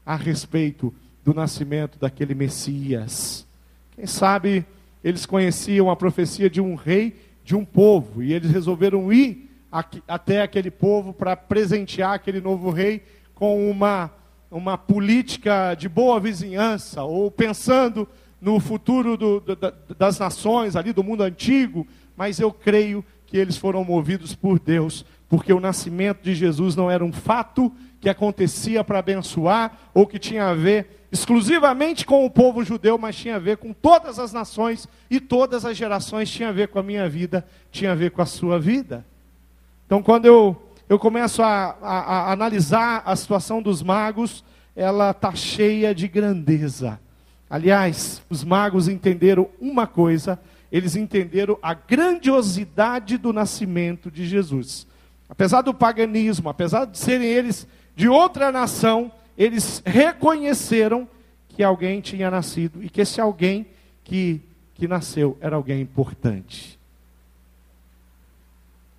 a 0.04 0.16
respeito 0.16 0.92
do 1.24 1.36
nascimento 1.36 2.00
daquele 2.00 2.34
Messias. 2.34 3.46
Quem 3.96 4.06
sabe 4.06 4.66
eles 5.04 5.26
conheciam 5.26 5.90
a 5.90 5.96
profecia 5.96 6.50
de 6.50 6.60
um 6.60 6.76
rei 6.76 7.16
de 7.44 7.56
um 7.56 7.64
povo 7.64 8.22
e 8.22 8.34
eles 8.34 8.52
resolveram 8.52 9.14
ir 9.14 9.50
até 10.08 10.42
aquele 10.42 10.72
povo 10.72 11.14
para 11.14 11.36
presentear 11.36 12.14
aquele 12.14 12.42
novo 12.42 12.72
rei 12.72 13.04
com 13.34 13.70
uma, 13.70 14.12
uma 14.50 14.78
política 14.78 15.76
de 15.76 15.88
boa 15.88 16.20
vizinhança 16.20 17.04
ou 17.04 17.30
pensando 17.30 18.08
no 18.42 18.60
futuro 18.60 19.16
do, 19.16 19.44
das 19.98 20.20
nações 20.20 20.76
ali 20.76 20.92
do 20.92 21.04
mundo 21.04 21.24
antigo, 21.24 21.88
mas 22.18 22.40
eu 22.40 22.52
creio 22.52 23.04
que 23.26 23.38
eles 23.38 23.58
foram 23.58 23.84
movidos 23.84 24.36
por 24.36 24.60
Deus, 24.60 25.06
porque 25.28 25.54
o 25.54 25.60
nascimento 25.60 26.22
de 26.22 26.36
Jesus 26.36 26.76
não 26.76 26.90
era 26.90 27.04
um 27.04 27.14
fato 27.14 27.72
que 28.06 28.10
acontecia 28.10 28.84
para 28.84 29.00
abençoar 29.00 29.80
ou 29.92 30.06
que 30.06 30.20
tinha 30.20 30.48
a 30.48 30.54
ver 30.54 31.08
exclusivamente 31.12 32.06
com 32.06 32.24
o 32.24 32.30
povo 32.30 32.64
judeu, 32.64 33.00
mas 33.00 33.16
tinha 33.16 33.38
a 33.38 33.40
ver 33.40 33.58
com 33.58 33.74
todas 33.74 34.20
as 34.20 34.32
nações 34.32 34.88
e 35.10 35.20
todas 35.20 35.66
as 35.66 35.76
gerações, 35.76 36.30
tinha 36.30 36.50
a 36.50 36.52
ver 36.52 36.68
com 36.68 36.78
a 36.78 36.84
minha 36.84 37.10
vida, 37.10 37.44
tinha 37.72 37.94
a 37.94 37.96
ver 37.96 38.12
com 38.12 38.22
a 38.22 38.26
sua 38.28 38.60
vida. 38.60 39.04
Então, 39.88 40.04
quando 40.04 40.28
eu, 40.28 40.56
eu 40.88 41.00
começo 41.00 41.42
a, 41.42 41.76
a, 41.82 41.98
a 41.98 42.32
analisar 42.32 43.02
a 43.08 43.16
situação 43.16 43.60
dos 43.60 43.82
magos, 43.82 44.44
ela 44.76 45.10
está 45.10 45.34
cheia 45.34 45.96
de 45.96 46.08
grandeza. 46.08 47.00
Aliás, 47.50 48.22
os 48.30 48.44
magos 48.44 48.88
entenderam 48.88 49.50
uma 49.60 49.88
coisa, 49.88 50.40
eles 50.72 50.96
entenderam 50.96 51.58
a 51.60 51.74
grandiosidade 51.74 53.18
do 53.18 53.34
nascimento 53.34 54.12
de 54.12 54.28
Jesus. 54.28 54.86
Apesar 55.28 55.62
do 55.62 55.74
paganismo, 55.74 56.50
apesar 56.50 56.86
de 56.86 56.98
serem 56.98 57.28
eles 57.28 57.68
de 57.96 58.10
outra 58.10 58.52
nação, 58.52 59.12
eles 59.38 59.82
reconheceram 59.86 61.08
que 61.50 61.64
alguém 61.64 62.02
tinha 62.02 62.30
nascido 62.30 62.84
e 62.84 62.90
que 62.90 63.02
esse 63.02 63.22
alguém 63.22 63.66
que, 64.04 64.42
que 64.74 64.88
nasceu 64.88 65.38
era 65.40 65.56
alguém 65.56 65.82
importante. 65.82 66.78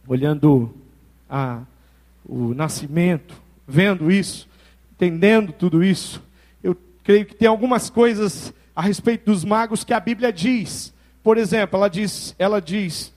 Olhando 0.09 0.75
a, 1.29 1.63
o 2.25 2.55
nascimento, 2.55 3.35
vendo 3.67 4.11
isso, 4.11 4.49
entendendo 4.93 5.53
tudo 5.53 5.85
isso, 5.85 6.23
eu 6.63 6.77
creio 7.05 7.27
que 7.27 7.35
tem 7.35 7.49
algumas 7.49 7.91
coisas 7.91 8.53
a 8.75 8.81
respeito 8.81 9.27
dos 9.27 9.45
magos 9.45 9.85
que 9.85 9.93
a 9.93 10.01
Bíblia 10.01 10.33
diz. 10.33 10.95
Por 11.23 11.37
exemplo, 11.37 11.77
ela 11.77 11.89
diz, 11.89 12.35
ela 12.39 12.61
diz 12.61 13.13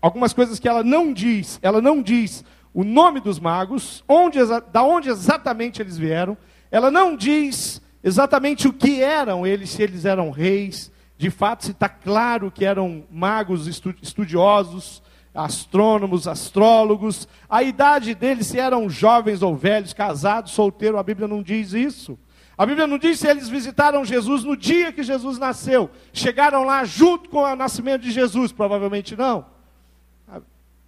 algumas 0.00 0.32
coisas 0.32 0.58
que 0.58 0.68
ela 0.68 0.84
não 0.84 1.12
diz. 1.12 1.58
Ela 1.62 1.80
não 1.80 2.02
diz 2.02 2.44
o 2.72 2.84
nome 2.84 3.20
dos 3.20 3.38
magos, 3.38 4.04
onde, 4.08 4.38
da 4.72 4.82
onde 4.82 5.08
exatamente 5.08 5.80
eles 5.80 5.98
vieram. 5.98 6.36
Ela 6.70 6.90
não 6.90 7.16
diz 7.16 7.82
exatamente 8.02 8.68
o 8.68 8.72
que 8.72 9.02
eram 9.02 9.46
eles, 9.46 9.70
se 9.70 9.82
eles 9.82 10.04
eram 10.04 10.30
reis. 10.30 10.92
De 11.16 11.30
fato, 11.30 11.64
se 11.64 11.72
está 11.72 11.88
claro 11.88 12.50
que 12.50 12.64
eram 12.64 13.04
magos 13.10 13.66
estudiosos, 13.66 15.02
astrônomos, 15.34 16.28
astrólogos. 16.28 17.26
A 17.48 17.62
idade 17.62 18.14
deles, 18.14 18.46
se 18.46 18.58
eram 18.58 18.88
jovens 18.88 19.42
ou 19.42 19.56
velhos, 19.56 19.92
casados, 19.92 20.52
solteiros, 20.52 21.00
a 21.00 21.02
Bíblia 21.02 21.26
não 21.26 21.42
diz 21.42 21.72
isso. 21.72 22.18
A 22.56 22.66
Bíblia 22.66 22.86
não 22.86 22.98
diz 22.98 23.20
se 23.20 23.28
eles 23.28 23.48
visitaram 23.48 24.04
Jesus 24.04 24.44
no 24.44 24.56
dia 24.56 24.92
que 24.92 25.02
Jesus 25.02 25.38
nasceu. 25.38 25.90
Chegaram 26.12 26.64
lá 26.64 26.84
junto 26.84 27.28
com 27.30 27.38
o 27.38 27.56
nascimento 27.56 28.02
de 28.02 28.10
Jesus, 28.10 28.52
provavelmente 28.52 29.16
não. 29.16 29.46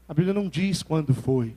A 0.09 0.15
Bíblia 0.15 0.35
não 0.35 0.49
diz 0.49 0.83
quando 0.83 1.15
foi 1.15 1.55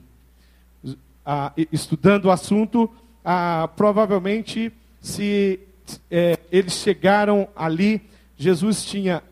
ah, 1.24 1.52
estudando 1.72 2.26
o 2.26 2.30
assunto, 2.30 2.90
ah, 3.24 3.68
provavelmente, 3.76 4.72
se 5.00 5.58
é, 6.10 6.38
eles 6.52 6.74
chegaram 6.74 7.48
ali, 7.56 8.02
Jesus 8.36 8.84
tinha, 8.84 9.22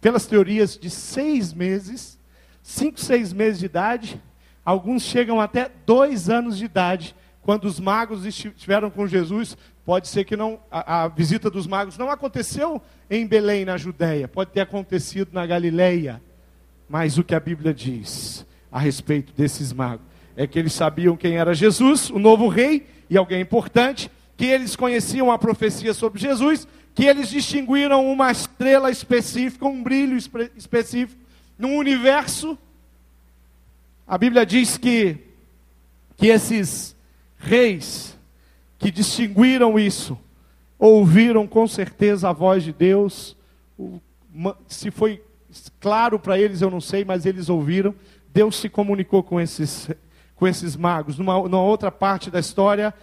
pelas 0.00 0.26
teorias, 0.26 0.76
de 0.76 0.90
seis 0.90 1.52
meses, 1.52 2.18
cinco, 2.62 3.00
seis 3.00 3.32
meses 3.32 3.60
de 3.60 3.66
idade, 3.66 4.20
alguns 4.64 5.02
chegam 5.02 5.40
até 5.40 5.70
dois 5.86 6.28
anos 6.28 6.58
de 6.58 6.64
idade, 6.64 7.14
quando 7.42 7.64
os 7.64 7.80
magos 7.80 8.26
estiveram 8.26 8.90
com 8.90 9.06
Jesus, 9.06 9.56
pode 9.84 10.08
ser 10.08 10.24
que 10.24 10.36
não 10.36 10.60
a, 10.70 11.04
a, 11.04 11.08
visita 11.08 11.50
dos 11.50 11.66
magos 11.66 11.96
não 11.96 12.10
aconteceu 12.10 12.82
em 13.08 13.26
Belém, 13.26 13.64
na 13.64 13.76
Judéia, 13.76 14.28
pode 14.28 14.50
ter 14.50 14.60
acontecido 14.60 15.30
na 15.32 15.46
Galileia. 15.46 16.20
Mas 16.88 17.18
o 17.18 17.24
que 17.24 17.34
a 17.34 17.40
Bíblia 17.40 17.72
diz 17.72 18.44
a 18.70 18.78
respeito 18.78 19.32
desses 19.32 19.72
magos 19.72 20.09
é 20.36 20.46
que 20.46 20.58
eles 20.58 20.72
sabiam 20.72 21.16
quem 21.16 21.36
era 21.36 21.54
Jesus, 21.54 22.10
o 22.10 22.18
novo 22.18 22.48
rei, 22.48 22.86
e 23.08 23.16
alguém 23.16 23.40
importante, 23.40 24.10
que 24.36 24.46
eles 24.46 24.76
conheciam 24.76 25.30
a 25.30 25.38
profecia 25.38 25.92
sobre 25.92 26.20
Jesus, 26.20 26.66
que 26.94 27.04
eles 27.04 27.28
distinguiram 27.28 28.10
uma 28.10 28.30
estrela 28.30 28.90
específica, 28.90 29.66
um 29.66 29.82
brilho 29.82 30.16
específico, 30.56 31.20
num 31.58 31.76
universo. 31.76 32.58
A 34.06 34.16
Bíblia 34.16 34.46
diz 34.46 34.76
que, 34.76 35.18
que 36.16 36.28
esses 36.28 36.96
reis 37.36 38.16
que 38.78 38.90
distinguiram 38.90 39.78
isso, 39.78 40.18
ouviram 40.78 41.46
com 41.46 41.66
certeza 41.68 42.30
a 42.30 42.32
voz 42.32 42.64
de 42.64 42.72
Deus. 42.72 43.36
Se 44.66 44.90
foi 44.90 45.22
claro 45.78 46.18
para 46.18 46.38
eles, 46.38 46.62
eu 46.62 46.70
não 46.70 46.80
sei, 46.80 47.04
mas 47.04 47.26
eles 47.26 47.48
ouviram. 47.48 47.94
Deus 48.32 48.56
se 48.56 48.68
comunicou 48.68 49.22
com 49.22 49.40
esses 49.40 49.90
com 50.40 50.48
esses 50.48 50.74
magos. 50.74 51.18
Numa, 51.18 51.34
numa 51.42 51.62
outra 51.62 51.92
parte 51.92 52.30
da 52.30 52.40
história, 52.40 52.94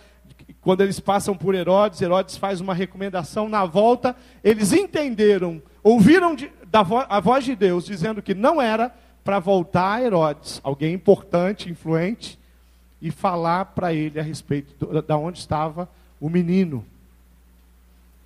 quando 0.60 0.82
eles 0.82 1.00
passam 1.00 1.38
por 1.38 1.54
Herodes, 1.54 2.02
Herodes 2.02 2.36
faz 2.36 2.60
uma 2.60 2.74
recomendação. 2.74 3.48
Na 3.48 3.64
volta, 3.64 4.16
eles 4.44 4.74
entenderam, 4.74 5.62
ouviram 5.84 6.36
de, 6.36 6.52
da 6.66 6.82
vo, 6.82 7.06
a 7.08 7.20
voz 7.20 7.46
de 7.46 7.56
Deus 7.56 7.86
dizendo 7.86 8.24
que 8.24 8.34
não 8.34 8.60
era 8.60 8.92
para 9.24 9.38
voltar 9.38 9.94
a 9.94 10.02
Herodes, 10.02 10.60
alguém 10.64 10.96
importante, 10.96 11.70
influente, 11.70 12.40
e 13.00 13.12
falar 13.12 13.66
para 13.66 13.94
ele 13.94 14.20
a 14.20 14.24
respeito 14.24 14.74
de 14.74 15.02
da 15.04 15.16
onde 15.16 15.38
estava 15.38 15.88
o 16.20 16.32
menino, 16.32 16.84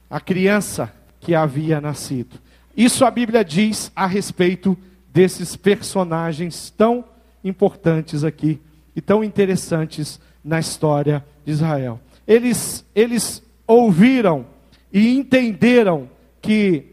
a 0.09 0.21
criança 0.21 0.93
que 1.19 1.35
havia 1.35 1.81
nascido. 1.81 2.39
Isso 2.77 3.03
a 3.03 3.11
Bíblia 3.11 3.43
diz 3.43 3.91
a 3.93 4.05
respeito 4.05 4.77
desses 5.13 5.57
personagens 5.57 6.69
tão 6.69 7.03
importantes 7.43 8.23
aqui 8.23 8.61
e 8.95 9.01
tão 9.01 9.23
interessantes 9.23 10.19
na 10.43 10.59
história 10.59 11.25
de 11.45 11.51
Israel. 11.51 11.99
Eles, 12.27 12.85
eles 12.93 13.43
ouviram 13.67 14.45
e 14.91 15.15
entenderam 15.15 16.09
que 16.41 16.85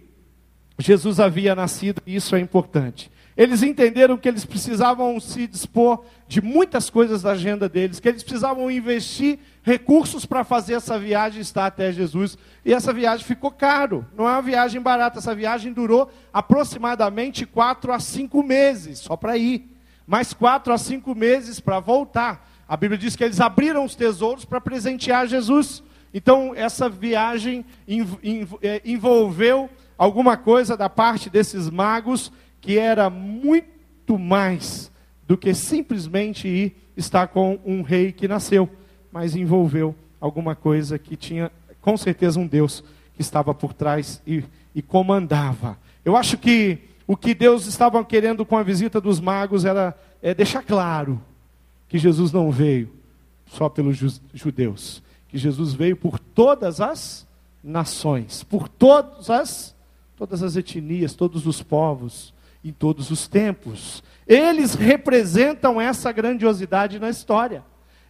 Jesus 0.79 1.19
havia 1.19 1.55
nascido, 1.55 2.01
e 2.07 2.15
isso 2.15 2.37
é 2.37 2.41
importante. 2.41 3.11
Eles 3.37 3.63
entenderam 3.63 4.17
que 4.17 4.27
eles 4.27 4.45
precisavam 4.45 5.19
se 5.21 5.47
dispor 5.47 6.05
de 6.27 6.43
muitas 6.43 6.91
coisas 6.91 7.23
da 7.23 7.31
agenda 7.31 7.69
deles, 7.69 8.01
que 8.01 8.09
eles 8.09 8.23
precisavam 8.25 8.69
investir 8.69 9.39
recursos 9.63 10.27
para 10.27 10.43
fazer 10.43 10.75
essa 10.75 10.99
viagem 10.99 11.41
estar 11.41 11.67
até 11.67 11.93
Jesus. 11.93 12.37
E 12.65 12.73
essa 12.73 12.93
viagem 12.93 13.25
ficou 13.25 13.53
caro. 13.53 14.05
Não 14.17 14.29
é 14.29 14.33
uma 14.33 14.43
viagem 14.43 14.81
barata. 14.81 15.21
Essa 15.21 15.37
viagem 15.37 15.73
durou 15.73 16.11
aproximadamente 16.33 17.47
quatro 17.47 17.93
a 17.93 18.01
cinco 18.01 18.43
meses 18.43 18.99
só 18.99 19.17
para 19.17 19.37
ir 19.37 19.78
mais 20.09 20.33
quatro 20.33 20.73
a 20.73 20.79
cinco 20.79 21.15
meses 21.15 21.61
para 21.61 21.79
voltar. 21.79 22.51
A 22.67 22.79
Bíblia 22.79 22.97
diz 22.97 23.15
que 23.15 23.23
eles 23.23 23.43
abriram 23.43 23.85
os 23.85 23.95
tesouros 23.95 24.47
para 24.47 24.59
presentear 24.59 25.27
Jesus. 25.27 25.83
Então, 26.15 26.55
essa 26.57 26.89
viagem 26.89 27.63
é, 28.63 28.81
envolveu 28.87 29.69
alguma 29.99 30.35
coisa 30.35 30.79
da 30.79 30.89
parte 30.89 31.29
desses 31.29 31.69
magos 31.69 32.33
que 32.59 32.79
era 32.79 33.11
muito 33.11 34.19
mais 34.19 34.91
do 35.27 35.37
que 35.37 35.53
simplesmente 35.53 36.49
ir 36.49 36.75
estar 36.97 37.29
com 37.29 37.61
um 37.63 37.83
rei 37.83 38.11
que 38.11 38.27
nasceu, 38.27 38.67
mas 39.13 39.37
envolveu 39.37 39.95
alguma 40.19 40.57
coisa 40.57 40.99
que 40.99 41.17
tinha, 41.17 41.53
com 41.83 41.99
certeza, 41.99 42.41
um 42.41 42.47
Deus 42.47 42.83
que 43.15 43.21
estava 43.21 43.53
por 43.53 43.75
trás 43.75 44.23
e, 44.27 44.43
e 44.75 44.81
comandava. 44.81 45.79
Eu 46.03 46.17
acho 46.17 46.39
que 46.39 46.88
o 47.09 47.17
que 47.17 47.35
Deus 47.35 47.67
estava 47.67 48.05
querendo 48.05 48.45
com 48.45 48.55
a 48.55 48.63
visita 48.63 49.01
dos 49.01 49.19
magos 49.19 49.65
era 49.65 49.99
é, 50.21 50.35
deixar 50.35 50.63
claro 50.63 51.19
que 51.89 51.97
Jesus 51.99 52.31
não 52.31 52.51
veio 52.51 52.93
só 53.47 53.67
pelos 53.67 53.97
judeus, 54.35 55.03
que 55.27 55.39
Jesus 55.39 55.73
veio 55.73 55.97
por 55.97 56.19
todas 56.19 56.83
as 56.83 57.27
nações, 57.65 58.45
por 58.45 58.69
todas 58.69 59.31
as, 59.31 59.75
todas 60.19 60.43
as 60.43 60.55
etnias, 60.55 61.15
todos 61.15 61.47
os 61.47 61.63
povos. 61.63 62.35
em 62.63 62.73
todos 62.73 63.11
os 63.11 63.27
tempos. 63.29 64.03
Eles 64.27 64.75
representam 64.75 65.81
essa 65.81 66.11
grandiosidade 66.13 66.99
na 66.99 67.09
história. 67.09 67.65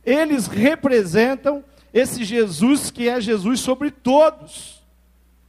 Eles 0.05 0.47
representam 0.49 1.63
esse 1.93 2.25
Jesus 2.25 2.91
que 2.91 3.09
é 3.09 3.21
Jesus 3.21 3.61
sobre 3.61 3.91
todos, 3.91 4.83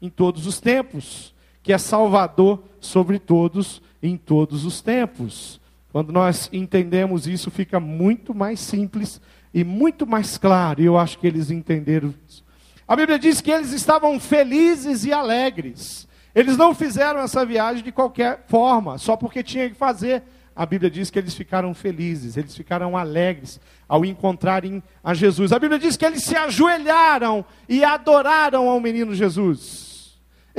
em 0.01 0.09
todos 0.09 0.45
os 0.45 0.59
tempos, 0.59 1.33
que 1.61 1.73
é 1.73 1.77
Salvador 1.77 2.63
sobre 2.79 3.19
todos, 3.19 3.81
em 4.01 4.17
todos 4.17 4.65
os 4.65 4.81
tempos. 4.81 5.59
Quando 5.91 6.11
nós 6.11 6.49
entendemos 6.53 7.27
isso, 7.27 7.49
fica 7.49 7.79
muito 7.79 8.33
mais 8.33 8.59
simples 8.59 9.19
e 9.53 9.63
muito 9.63 10.05
mais 10.05 10.37
claro, 10.37 10.81
e 10.81 10.85
eu 10.85 10.97
acho 10.97 11.17
que 11.17 11.27
eles 11.27 11.49
entenderam 11.49 12.13
isso. 12.27 12.43
A 12.87 12.95
Bíblia 12.95 13.19
diz 13.19 13.41
que 13.41 13.51
eles 13.51 13.71
estavam 13.71 14.19
felizes 14.19 15.05
e 15.05 15.13
alegres. 15.13 16.07
Eles 16.33 16.57
não 16.57 16.73
fizeram 16.73 17.19
essa 17.19 17.45
viagem 17.45 17.83
de 17.83 17.91
qualquer 17.91 18.45
forma, 18.47 18.97
só 18.97 19.15
porque 19.15 19.43
tinha 19.43 19.69
que 19.69 19.75
fazer. 19.75 20.23
A 20.55 20.65
Bíblia 20.65 20.91
diz 20.91 21.09
que 21.09 21.17
eles 21.17 21.33
ficaram 21.33 21.73
felizes, 21.73 22.35
eles 22.35 22.55
ficaram 22.55 22.97
alegres 22.97 23.59
ao 23.87 24.05
encontrarem 24.05 24.83
a 25.03 25.13
Jesus. 25.13 25.51
A 25.51 25.59
Bíblia 25.59 25.79
diz 25.79 25.95
que 25.95 26.05
eles 26.05 26.23
se 26.23 26.35
ajoelharam 26.35 27.45
e 27.67 27.83
adoraram 27.83 28.67
ao 28.67 28.79
menino 28.79 29.15
Jesus. 29.15 29.88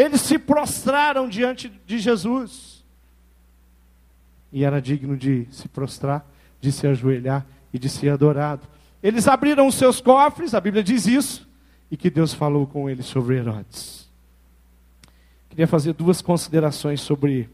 Eles 0.00 0.23
se 0.23 0.38
prostraram 0.38 1.28
diante 1.28 1.71
de 1.85 1.99
Jesus. 1.99 2.83
E 4.50 4.64
era 4.64 4.80
digno 4.80 5.14
de 5.14 5.47
se 5.50 5.69
prostrar, 5.69 6.26
de 6.59 6.73
se 6.73 6.87
ajoelhar 6.87 7.45
e 7.71 7.78
de 7.78 7.87
ser 7.90 8.09
adorado. 8.09 8.66
Eles 9.02 9.28
abriram 9.28 9.66
os 9.66 9.75
seus 9.75 10.00
cofres, 10.00 10.54
a 10.54 10.61
Bíblia 10.61 10.83
diz 10.83 11.07
isso, 11.07 11.47
e 11.90 11.99
que 11.99 12.09
Deus 12.09 12.33
falou 12.33 12.66
com 12.66 12.88
eles 12.88 13.04
sobre 13.04 13.37
Herodes. 13.37 14.09
Queria 15.50 15.66
fazer 15.66 15.92
duas 15.92 16.23
considerações 16.23 17.02
sobre 17.02 17.50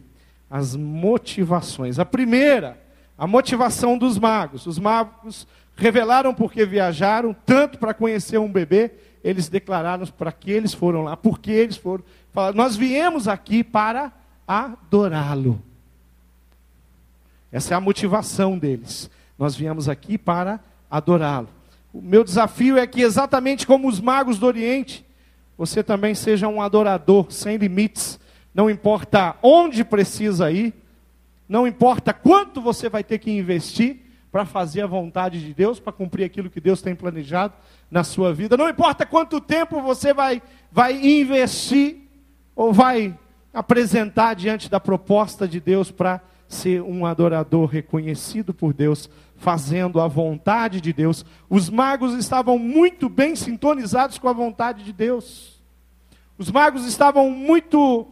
as 0.48 0.76
motivações. 0.76 1.98
A 1.98 2.04
primeira, 2.04 2.80
a 3.18 3.26
motivação 3.26 3.98
dos 3.98 4.20
magos. 4.20 4.66
Os 4.66 4.78
magos 4.78 5.48
revelaram 5.74 6.32
porque 6.32 6.64
viajaram, 6.64 7.34
tanto 7.44 7.76
para 7.76 7.92
conhecer 7.92 8.38
um 8.38 8.52
bebê, 8.52 8.92
eles 9.26 9.48
declararam 9.48 10.06
para 10.06 10.30
que 10.30 10.52
eles 10.52 10.72
foram 10.72 11.02
lá, 11.02 11.16
porque 11.16 11.50
eles 11.50 11.76
foram. 11.76 12.04
Falaram, 12.32 12.56
nós 12.56 12.76
viemos 12.76 13.26
aqui 13.26 13.64
para 13.64 14.12
adorá-lo. 14.46 15.60
Essa 17.50 17.74
é 17.74 17.76
a 17.76 17.80
motivação 17.80 18.56
deles. 18.56 19.10
Nós 19.36 19.56
viemos 19.56 19.88
aqui 19.88 20.16
para 20.16 20.60
adorá-lo. 20.88 21.48
O 21.92 22.00
meu 22.00 22.22
desafio 22.22 22.78
é 22.78 22.86
que, 22.86 23.00
exatamente 23.00 23.66
como 23.66 23.88
os 23.88 24.00
magos 24.00 24.38
do 24.38 24.46
Oriente, 24.46 25.04
você 25.58 25.82
também 25.82 26.14
seja 26.14 26.46
um 26.46 26.62
adorador 26.62 27.26
sem 27.32 27.56
limites. 27.56 28.20
Não 28.54 28.70
importa 28.70 29.34
onde 29.42 29.82
precisa 29.82 30.52
ir, 30.52 30.72
não 31.48 31.66
importa 31.66 32.12
quanto 32.12 32.60
você 32.60 32.88
vai 32.88 33.02
ter 33.02 33.18
que 33.18 33.32
investir 33.32 34.05
para 34.36 34.44
fazer 34.44 34.82
a 34.82 34.86
vontade 34.86 35.40
de 35.40 35.54
Deus, 35.54 35.80
para 35.80 35.94
cumprir 35.94 36.24
aquilo 36.24 36.50
que 36.50 36.60
Deus 36.60 36.82
tem 36.82 36.94
planejado 36.94 37.54
na 37.90 38.04
sua 38.04 38.34
vida. 38.34 38.54
Não 38.54 38.68
importa 38.68 39.06
quanto 39.06 39.40
tempo 39.40 39.80
você 39.80 40.12
vai, 40.12 40.42
vai 40.70 40.92
investir 41.02 42.02
ou 42.54 42.70
vai 42.70 43.18
apresentar 43.50 44.34
diante 44.34 44.68
da 44.68 44.78
proposta 44.78 45.48
de 45.48 45.58
Deus 45.58 45.90
para 45.90 46.20
ser 46.46 46.82
um 46.82 47.06
adorador 47.06 47.64
reconhecido 47.64 48.52
por 48.52 48.74
Deus, 48.74 49.08
fazendo 49.38 50.02
a 50.02 50.06
vontade 50.06 50.82
de 50.82 50.92
Deus. 50.92 51.24
Os 51.48 51.70
magos 51.70 52.12
estavam 52.12 52.58
muito 52.58 53.08
bem 53.08 53.34
sintonizados 53.34 54.18
com 54.18 54.28
a 54.28 54.34
vontade 54.34 54.84
de 54.84 54.92
Deus. 54.92 55.62
Os 56.36 56.50
magos 56.50 56.84
estavam 56.84 57.30
muito. 57.30 58.06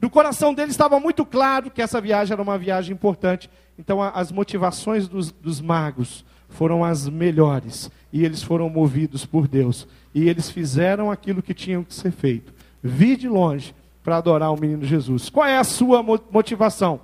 No 0.00 0.08
coração 0.08 0.54
deles 0.54 0.70
estava 0.70 1.00
muito 1.00 1.26
claro 1.26 1.68
que 1.68 1.82
essa 1.82 2.00
viagem 2.00 2.34
era 2.34 2.42
uma 2.42 2.56
viagem 2.56 2.94
importante. 2.94 3.50
Então, 3.78 4.02
a, 4.02 4.10
as 4.10 4.32
motivações 4.32 5.06
dos, 5.06 5.30
dos 5.30 5.60
magos 5.60 6.24
foram 6.48 6.84
as 6.84 7.08
melhores. 7.08 7.90
E 8.12 8.24
eles 8.24 8.42
foram 8.42 8.68
movidos 8.68 9.24
por 9.24 9.46
Deus. 9.46 9.86
E 10.14 10.28
eles 10.28 10.50
fizeram 10.50 11.10
aquilo 11.10 11.42
que 11.42 11.54
tinham 11.54 11.84
que 11.84 11.94
ser 11.94 12.10
feito. 12.10 12.52
Vir 12.82 13.16
de 13.16 13.28
longe 13.28 13.74
para 14.02 14.16
adorar 14.16 14.52
o 14.52 14.60
menino 14.60 14.84
Jesus. 14.84 15.28
Qual 15.28 15.46
é 15.46 15.58
a 15.58 15.64
sua 15.64 16.02
motivação? 16.02 17.00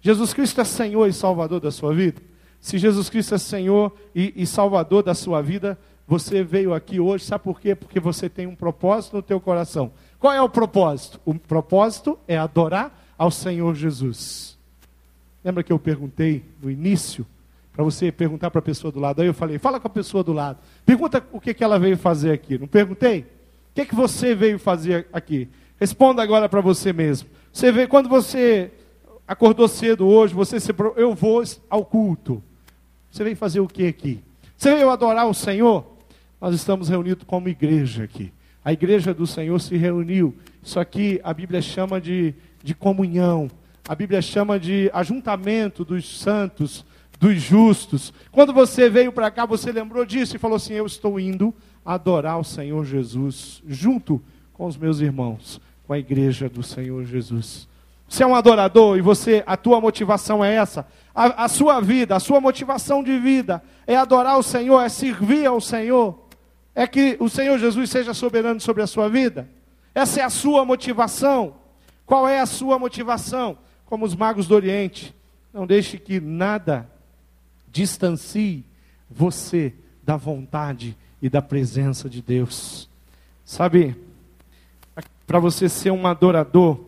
Jesus 0.00 0.32
Cristo 0.32 0.60
é 0.60 0.64
Senhor 0.64 1.06
e 1.06 1.12
Salvador 1.12 1.60
da 1.60 1.70
sua 1.70 1.94
vida? 1.94 2.20
Se 2.60 2.78
Jesus 2.78 3.10
Cristo 3.10 3.34
é 3.34 3.38
Senhor 3.38 3.94
e, 4.14 4.32
e, 4.34 4.46
Salvador 4.46 5.02
da 5.02 5.14
sua 5.14 5.42
vida, 5.42 5.78
você 6.06 6.42
veio 6.42 6.72
aqui 6.72 6.98
hoje, 6.98 7.24
sabe 7.24 7.44
por 7.44 7.60
quê? 7.60 7.74
Porque 7.74 8.00
você 8.00 8.28
tem 8.28 8.46
um 8.46 8.54
propósito 8.54 9.16
no 9.16 9.22
teu 9.22 9.40
coração. 9.40 9.92
Qual 10.18 10.32
é 10.32 10.40
o 10.40 10.48
propósito? 10.48 11.20
O 11.24 11.34
propósito 11.34 12.18
é 12.26 12.36
adorar 12.36 13.06
ao 13.18 13.30
Senhor 13.30 13.74
Jesus. 13.74 14.55
Lembra 15.46 15.62
que 15.62 15.72
eu 15.72 15.78
perguntei 15.78 16.42
no 16.60 16.68
início, 16.68 17.24
para 17.72 17.84
você 17.84 18.10
perguntar 18.10 18.50
para 18.50 18.58
a 18.58 18.62
pessoa 18.62 18.90
do 18.90 18.98
lado? 18.98 19.22
Aí 19.22 19.28
eu 19.28 19.32
falei, 19.32 19.58
fala 19.58 19.78
com 19.78 19.86
a 19.86 19.90
pessoa 19.90 20.24
do 20.24 20.32
lado. 20.32 20.58
Pergunta 20.84 21.24
o 21.30 21.40
que, 21.40 21.54
que 21.54 21.62
ela 21.62 21.78
veio 21.78 21.96
fazer 21.96 22.32
aqui. 22.32 22.58
Não 22.58 22.66
perguntei? 22.66 23.20
O 23.20 23.74
que, 23.76 23.86
que 23.86 23.94
você 23.94 24.34
veio 24.34 24.58
fazer 24.58 25.06
aqui? 25.12 25.48
Responda 25.78 26.20
agora 26.20 26.48
para 26.48 26.60
você 26.60 26.92
mesmo. 26.92 27.28
Você 27.52 27.70
vê, 27.70 27.86
quando 27.86 28.08
você 28.08 28.72
acordou 29.24 29.68
cedo 29.68 30.08
hoje, 30.08 30.34
você 30.34 30.58
se 30.58 30.74
eu 30.96 31.14
vou 31.14 31.44
ao 31.70 31.84
culto. 31.84 32.42
Você 33.08 33.22
veio 33.22 33.36
fazer 33.36 33.60
o 33.60 33.68
que 33.68 33.86
aqui? 33.86 34.24
Você 34.56 34.74
veio 34.74 34.90
adorar 34.90 35.28
o 35.28 35.34
Senhor? 35.34 35.86
Nós 36.40 36.56
estamos 36.56 36.88
reunidos 36.88 37.22
como 37.24 37.48
igreja 37.48 38.02
aqui. 38.02 38.32
A 38.64 38.72
igreja 38.72 39.14
do 39.14 39.28
Senhor 39.28 39.60
se 39.60 39.76
reuniu. 39.76 40.34
Isso 40.60 40.80
aqui 40.80 41.20
a 41.22 41.32
Bíblia 41.32 41.62
chama 41.62 42.00
de, 42.00 42.34
de 42.64 42.74
comunhão. 42.74 43.48
A 43.88 43.94
Bíblia 43.94 44.20
chama 44.20 44.58
de 44.58 44.90
ajuntamento 44.92 45.84
dos 45.84 46.18
santos, 46.18 46.84
dos 47.20 47.40
justos. 47.40 48.12
Quando 48.32 48.52
você 48.52 48.90
veio 48.90 49.12
para 49.12 49.30
cá, 49.30 49.46
você 49.46 49.70
lembrou 49.70 50.04
disso 50.04 50.34
e 50.34 50.40
falou 50.40 50.56
assim: 50.56 50.74
Eu 50.74 50.86
estou 50.86 51.20
indo 51.20 51.54
adorar 51.84 52.36
o 52.36 52.44
Senhor 52.44 52.84
Jesus, 52.84 53.62
junto 53.64 54.20
com 54.52 54.66
os 54.66 54.76
meus 54.76 54.98
irmãos, 54.98 55.60
com 55.86 55.92
a 55.92 55.98
igreja 55.98 56.48
do 56.48 56.64
Senhor 56.64 57.04
Jesus. 57.04 57.68
Você 58.08 58.24
é 58.24 58.26
um 58.26 58.34
adorador 58.34 58.98
e 58.98 59.00
você, 59.00 59.44
a 59.46 59.56
tua 59.56 59.80
motivação 59.80 60.44
é 60.44 60.54
essa. 60.54 60.84
A, 61.14 61.44
a, 61.44 61.48
sua 61.48 61.80
vida, 61.80 62.16
a 62.16 62.20
sua 62.20 62.40
motivação 62.40 63.04
de 63.04 63.16
vida 63.18 63.62
é 63.86 63.96
adorar 63.96 64.36
o 64.36 64.42
Senhor, 64.42 64.80
é 64.80 64.88
servir 64.88 65.46
ao 65.46 65.60
Senhor. 65.60 66.26
É 66.74 66.88
que 66.88 67.16
o 67.20 67.28
Senhor 67.28 67.56
Jesus 67.56 67.88
seja 67.88 68.12
soberano 68.12 68.60
sobre 68.60 68.82
a 68.82 68.86
sua 68.86 69.08
vida. 69.08 69.48
Essa 69.94 70.20
é 70.20 70.24
a 70.24 70.30
sua 70.30 70.64
motivação. 70.64 71.54
Qual 72.04 72.28
é 72.28 72.40
a 72.40 72.46
sua 72.46 72.78
motivação? 72.78 73.58
Como 73.86 74.04
os 74.04 74.14
magos 74.14 74.46
do 74.46 74.54
Oriente. 74.54 75.14
Não 75.52 75.66
deixe 75.66 75.96
que 75.98 76.20
nada 76.20 76.90
distancie 77.72 78.64
você 79.10 79.72
da 80.02 80.16
vontade 80.16 80.96
e 81.22 81.30
da 81.30 81.40
presença 81.40 82.10
de 82.10 82.20
Deus. 82.20 82.90
Sabe, 83.44 83.96
para 85.26 85.38
você 85.38 85.68
ser 85.68 85.90
um 85.90 86.06
adorador, 86.06 86.80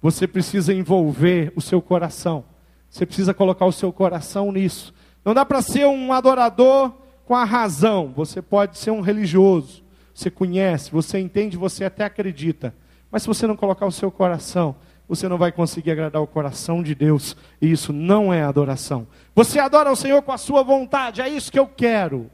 você 0.00 0.26
precisa 0.26 0.72
envolver 0.74 1.52
o 1.54 1.60
seu 1.60 1.80
coração. 1.80 2.44
Você 2.90 3.04
precisa 3.04 3.34
colocar 3.34 3.66
o 3.66 3.72
seu 3.72 3.92
coração 3.92 4.50
nisso. 4.52 4.94
Não 5.24 5.34
dá 5.34 5.44
para 5.44 5.62
ser 5.62 5.86
um 5.86 6.12
adorador 6.12 6.92
com 7.24 7.34
a 7.34 7.44
razão. 7.44 8.12
Você 8.16 8.40
pode 8.40 8.78
ser 8.78 8.90
um 8.90 9.00
religioso. 9.00 9.82
Você 10.14 10.30
conhece, 10.30 10.90
você 10.90 11.18
entende, 11.18 11.56
você 11.56 11.84
até 11.84 12.04
acredita. 12.04 12.74
Mas 13.10 13.22
se 13.22 13.28
você 13.28 13.46
não 13.46 13.56
colocar 13.56 13.86
o 13.86 13.92
seu 13.92 14.10
coração, 14.10 14.74
você 15.08 15.28
não 15.28 15.38
vai 15.38 15.50
conseguir 15.50 15.90
agradar 15.90 16.20
o 16.20 16.26
coração 16.26 16.82
de 16.82 16.94
Deus. 16.94 17.36
E 17.60 17.70
isso 17.70 17.92
não 17.92 18.32
é 18.32 18.42
adoração. 18.42 19.06
Você 19.34 19.58
adora 19.58 19.90
o 19.90 19.96
Senhor 19.96 20.20
com 20.22 20.32
a 20.32 20.38
sua 20.38 20.62
vontade. 20.62 21.22
É 21.22 21.28
isso 21.28 21.50
que 21.50 21.58
eu 21.58 21.66
quero. 21.66 22.30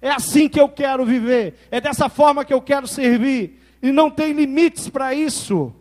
É 0.00 0.10
assim 0.10 0.48
que 0.48 0.60
eu 0.60 0.68
quero 0.68 1.04
viver. 1.06 1.54
É 1.70 1.80
dessa 1.80 2.08
forma 2.08 2.44
que 2.44 2.52
eu 2.52 2.60
quero 2.60 2.86
servir. 2.86 3.60
E 3.82 3.90
não 3.90 4.10
tem 4.10 4.32
limites 4.32 4.88
para 4.88 5.14
isso 5.14 5.74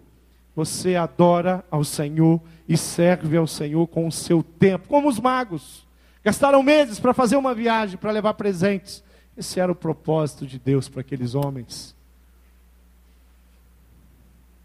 você 0.57 0.95
adora 0.95 1.63
ao 1.69 1.83
Senhor 1.83 2.41
e 2.67 2.75
serve 2.75 3.38
ao 3.38 3.45
Senhor 3.45 3.86
com 3.86 4.07
o 4.07 4.12
seu 4.12 4.41
tempo, 4.41 4.88
como 4.88 5.07
os 5.07 5.19
magos. 5.19 5.86
Gastaram 6.23 6.63
meses 6.63 6.99
para 6.99 7.13
fazer 7.13 7.36
uma 7.36 7.53
viagem, 7.53 7.95
para 7.95 8.10
levar 8.10 8.33
presentes. 8.33 9.03
Esse 9.38 9.60
era 9.60 9.71
o 9.71 9.75
propósito 9.75 10.47
de 10.47 10.57
Deus 10.57 10.89
para 10.89 11.01
aqueles 11.01 11.36
homens. 11.36 11.95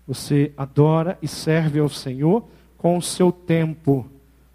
Você 0.06 0.52
adora 0.56 1.18
e 1.22 1.28
serve 1.28 1.78
ao 1.78 1.88
Senhor 1.88 2.44
com 2.76 2.96
o 2.96 3.02
seu 3.02 3.30
tempo. 3.30 4.06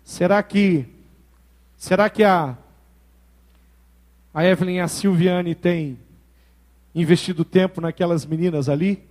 Será 0.03 0.41
que 0.43 0.85
será 1.77 2.09
que 2.09 2.23
a 2.23 2.57
a 4.33 4.45
Evelyn 4.45 4.75
e 4.75 4.79
a 4.79 4.87
Silviane 4.87 5.55
têm 5.55 5.97
investido 6.93 7.43
tempo 7.43 7.81
naquelas 7.81 8.25
meninas 8.25 8.69
ali? 8.69 9.03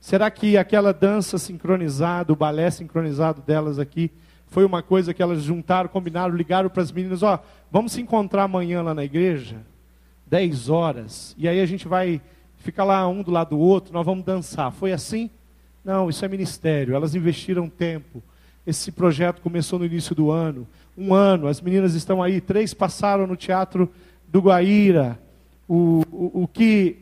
Será 0.00 0.30
que 0.30 0.56
aquela 0.56 0.92
dança 0.92 1.38
sincronizada, 1.38 2.32
o 2.32 2.36
balé 2.36 2.70
sincronizado 2.70 3.42
delas 3.42 3.78
aqui, 3.78 4.10
foi 4.46 4.64
uma 4.64 4.82
coisa 4.82 5.12
que 5.12 5.22
elas 5.22 5.42
juntaram, 5.42 5.88
combinaram, 5.88 6.34
ligaram 6.34 6.70
para 6.70 6.82
as 6.82 6.92
meninas, 6.92 7.22
ó, 7.22 7.42
vamos 7.70 7.92
se 7.92 8.00
encontrar 8.00 8.44
amanhã 8.44 8.82
lá 8.82 8.94
na 8.94 9.04
igreja, 9.04 9.56
10 10.26 10.68
horas, 10.68 11.34
e 11.36 11.48
aí 11.48 11.60
a 11.60 11.66
gente 11.66 11.88
vai 11.88 12.20
ficar 12.56 12.84
lá 12.84 13.06
um 13.08 13.22
do 13.22 13.30
lado 13.30 13.50
do 13.50 13.58
outro, 13.58 13.92
nós 13.92 14.06
vamos 14.06 14.24
dançar. 14.24 14.72
Foi 14.72 14.92
assim? 14.92 15.30
Não, 15.88 16.10
isso 16.10 16.22
é 16.22 16.28
ministério. 16.28 16.94
Elas 16.94 17.14
investiram 17.14 17.66
tempo, 17.66 18.22
Esse 18.66 18.92
projeto 18.92 19.40
começou 19.40 19.78
no 19.78 19.86
início 19.86 20.14
do 20.14 20.30
ano. 20.30 20.68
Um 20.94 21.14
ano, 21.14 21.46
as 21.46 21.62
meninas 21.62 21.94
estão 21.94 22.22
aí, 22.22 22.42
três 22.42 22.74
passaram 22.74 23.26
no 23.26 23.34
Teatro 23.34 23.90
do 24.26 24.40
Guaíra. 24.40 25.18
O, 25.66 26.04
o, 26.12 26.42
o 26.42 26.46
que 26.46 26.98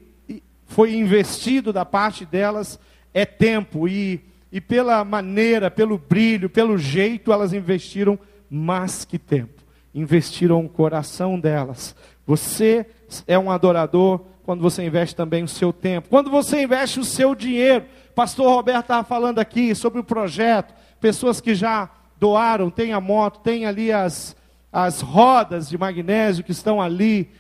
foi 0.66 0.94
investido 0.94 1.72
da 1.72 1.84
parte 1.84 2.24
delas 2.24 2.78
é 3.12 3.26
tempo. 3.26 3.88
E, 3.88 4.20
e 4.52 4.60
pela 4.60 5.04
maneira, 5.04 5.68
pelo 5.68 5.98
brilho, 5.98 6.48
pelo 6.48 6.78
jeito, 6.78 7.32
elas 7.32 7.52
investiram 7.52 8.16
mais 8.48 9.04
que 9.04 9.18
tempo. 9.18 9.64
Investiram 9.92 10.64
o 10.64 10.68
coração 10.68 11.40
delas. 11.40 11.96
Você 12.24 12.86
é 13.26 13.36
um 13.36 13.50
adorador 13.50 14.20
quando 14.44 14.60
você 14.60 14.84
investe 14.84 15.16
também 15.16 15.42
o 15.42 15.48
seu 15.48 15.72
tempo. 15.72 16.08
Quando 16.08 16.30
você 16.30 16.62
investe 16.62 17.00
o 17.00 17.04
seu 17.04 17.34
dinheiro. 17.34 17.84
Pastor 18.16 18.48
Roberto 18.50 18.84
estava 18.84 19.04
falando 19.04 19.40
aqui 19.40 19.74
sobre 19.74 20.00
o 20.00 20.04
projeto. 20.04 20.74
Pessoas 20.98 21.38
que 21.38 21.54
já 21.54 21.90
doaram, 22.18 22.70
tem 22.70 22.94
a 22.94 23.00
moto, 23.00 23.40
tem 23.40 23.66
ali 23.66 23.92
as, 23.92 24.34
as 24.72 25.02
rodas 25.02 25.68
de 25.68 25.76
magnésio 25.76 26.42
que 26.42 26.50
estão 26.50 26.80
ali. 26.80 27.30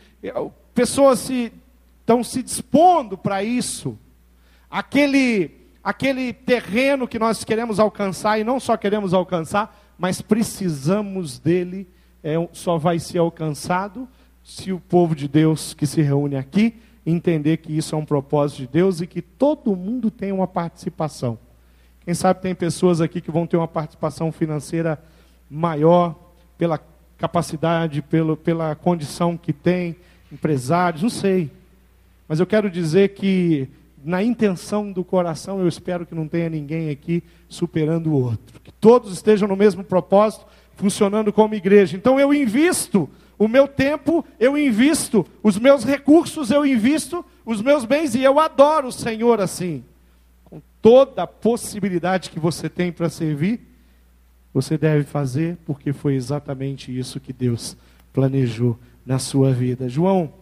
Pessoas 0.74 1.20
se, 1.20 1.50
estão 2.00 2.22
se 2.22 2.42
dispondo 2.42 3.16
para 3.16 3.42
isso. 3.42 3.98
Aquele, 4.70 5.50
aquele 5.82 6.34
terreno 6.34 7.08
que 7.08 7.18
nós 7.18 7.42
queremos 7.42 7.80
alcançar, 7.80 8.38
e 8.38 8.44
não 8.44 8.60
só 8.60 8.76
queremos 8.76 9.14
alcançar, 9.14 9.74
mas 9.96 10.20
precisamos 10.20 11.38
dele, 11.38 11.88
é, 12.22 12.34
só 12.52 12.76
vai 12.76 12.98
ser 12.98 13.16
alcançado 13.16 14.06
se 14.44 14.74
o 14.74 14.78
povo 14.78 15.16
de 15.16 15.26
Deus 15.26 15.72
que 15.72 15.86
se 15.86 16.02
reúne 16.02 16.36
aqui 16.36 16.78
entender 17.06 17.58
que 17.58 17.76
isso 17.76 17.94
é 17.94 17.98
um 17.98 18.04
propósito 18.04 18.58
de 18.58 18.66
Deus 18.66 19.00
e 19.00 19.06
que 19.06 19.22
todo 19.22 19.76
mundo 19.76 20.10
tem 20.10 20.32
uma 20.32 20.48
participação. 20.48 21.38
Quem 22.04 22.12
sabe 22.12 22.42
tem 22.42 22.54
pessoas 22.54 23.00
aqui 23.00 23.20
que 23.20 23.30
vão 23.30 23.46
ter 23.46 23.56
uma 23.56 23.68
participação 23.68 24.32
financeira 24.32 25.00
maior 25.48 26.16
pela 26.58 26.80
capacidade, 27.16 28.02
pelo, 28.02 28.36
pela 28.36 28.74
condição 28.74 29.36
que 29.36 29.52
tem, 29.52 29.96
empresários, 30.30 31.02
não 31.02 31.10
sei. 31.10 31.50
Mas 32.28 32.40
eu 32.40 32.46
quero 32.46 32.68
dizer 32.68 33.10
que 33.10 33.68
na 34.04 34.22
intenção 34.22 34.92
do 34.92 35.02
coração, 35.02 35.60
eu 35.60 35.66
espero 35.66 36.06
que 36.06 36.14
não 36.14 36.28
tenha 36.28 36.48
ninguém 36.48 36.90
aqui 36.90 37.24
superando 37.48 38.08
o 38.08 38.22
outro. 38.22 38.60
Que 38.60 38.70
todos 38.72 39.12
estejam 39.12 39.48
no 39.48 39.56
mesmo 39.56 39.82
propósito, 39.82 40.46
funcionando 40.76 41.32
como 41.32 41.54
igreja. 41.54 41.96
Então 41.96 42.20
eu 42.20 42.32
invisto 42.32 43.08
o 43.38 43.48
meu 43.48 43.68
tempo, 43.68 44.24
eu 44.40 44.56
invisto 44.56 45.26
os 45.42 45.58
meus 45.58 45.84
recursos, 45.84 46.50
eu 46.50 46.64
invisto 46.64 47.24
os 47.44 47.60
meus 47.60 47.84
bens 47.84 48.14
e 48.14 48.22
eu 48.22 48.40
adoro 48.40 48.88
o 48.88 48.92
Senhor 48.92 49.40
assim 49.40 49.84
toda 50.86 51.24
a 51.24 51.26
possibilidade 51.26 52.30
que 52.30 52.38
você 52.38 52.68
tem 52.68 52.92
para 52.92 53.08
servir, 53.08 53.60
você 54.54 54.78
deve 54.78 55.02
fazer, 55.02 55.58
porque 55.66 55.92
foi 55.92 56.14
exatamente 56.14 56.96
isso 56.96 57.18
que 57.18 57.32
Deus 57.32 57.76
planejou 58.12 58.78
na 59.04 59.18
sua 59.18 59.50
vida. 59.50 59.88
João, 59.88 60.32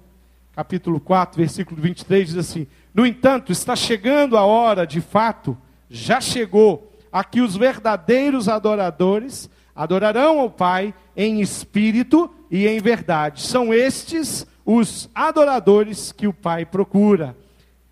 capítulo 0.55 1.01
4, 1.01 1.39
versículo 1.39 1.81
23 1.81 2.29
diz 2.29 2.37
assim: 2.37 2.67
No 2.93 3.07
entanto, 3.07 3.53
está 3.53 3.75
chegando 3.75 4.37
a 4.37 4.45
hora, 4.45 4.87
de 4.87 5.01
fato, 5.01 5.57
já 5.89 6.21
chegou, 6.21 6.93
a 7.11 7.25
que 7.25 7.41
os 7.41 7.57
verdadeiros 7.57 8.47
adoradores 8.47 9.49
adorarão 9.75 10.41
ao 10.41 10.51
Pai 10.51 10.93
em 11.17 11.41
espírito 11.41 12.31
em 12.57 12.81
verdade. 12.81 13.43
São 13.43 13.75
estes 13.75 14.47
os 14.65 15.11
adoradores 15.15 16.13
que 16.13 16.27
o 16.27 16.33
Pai 16.33 16.65
procura. 16.65 17.37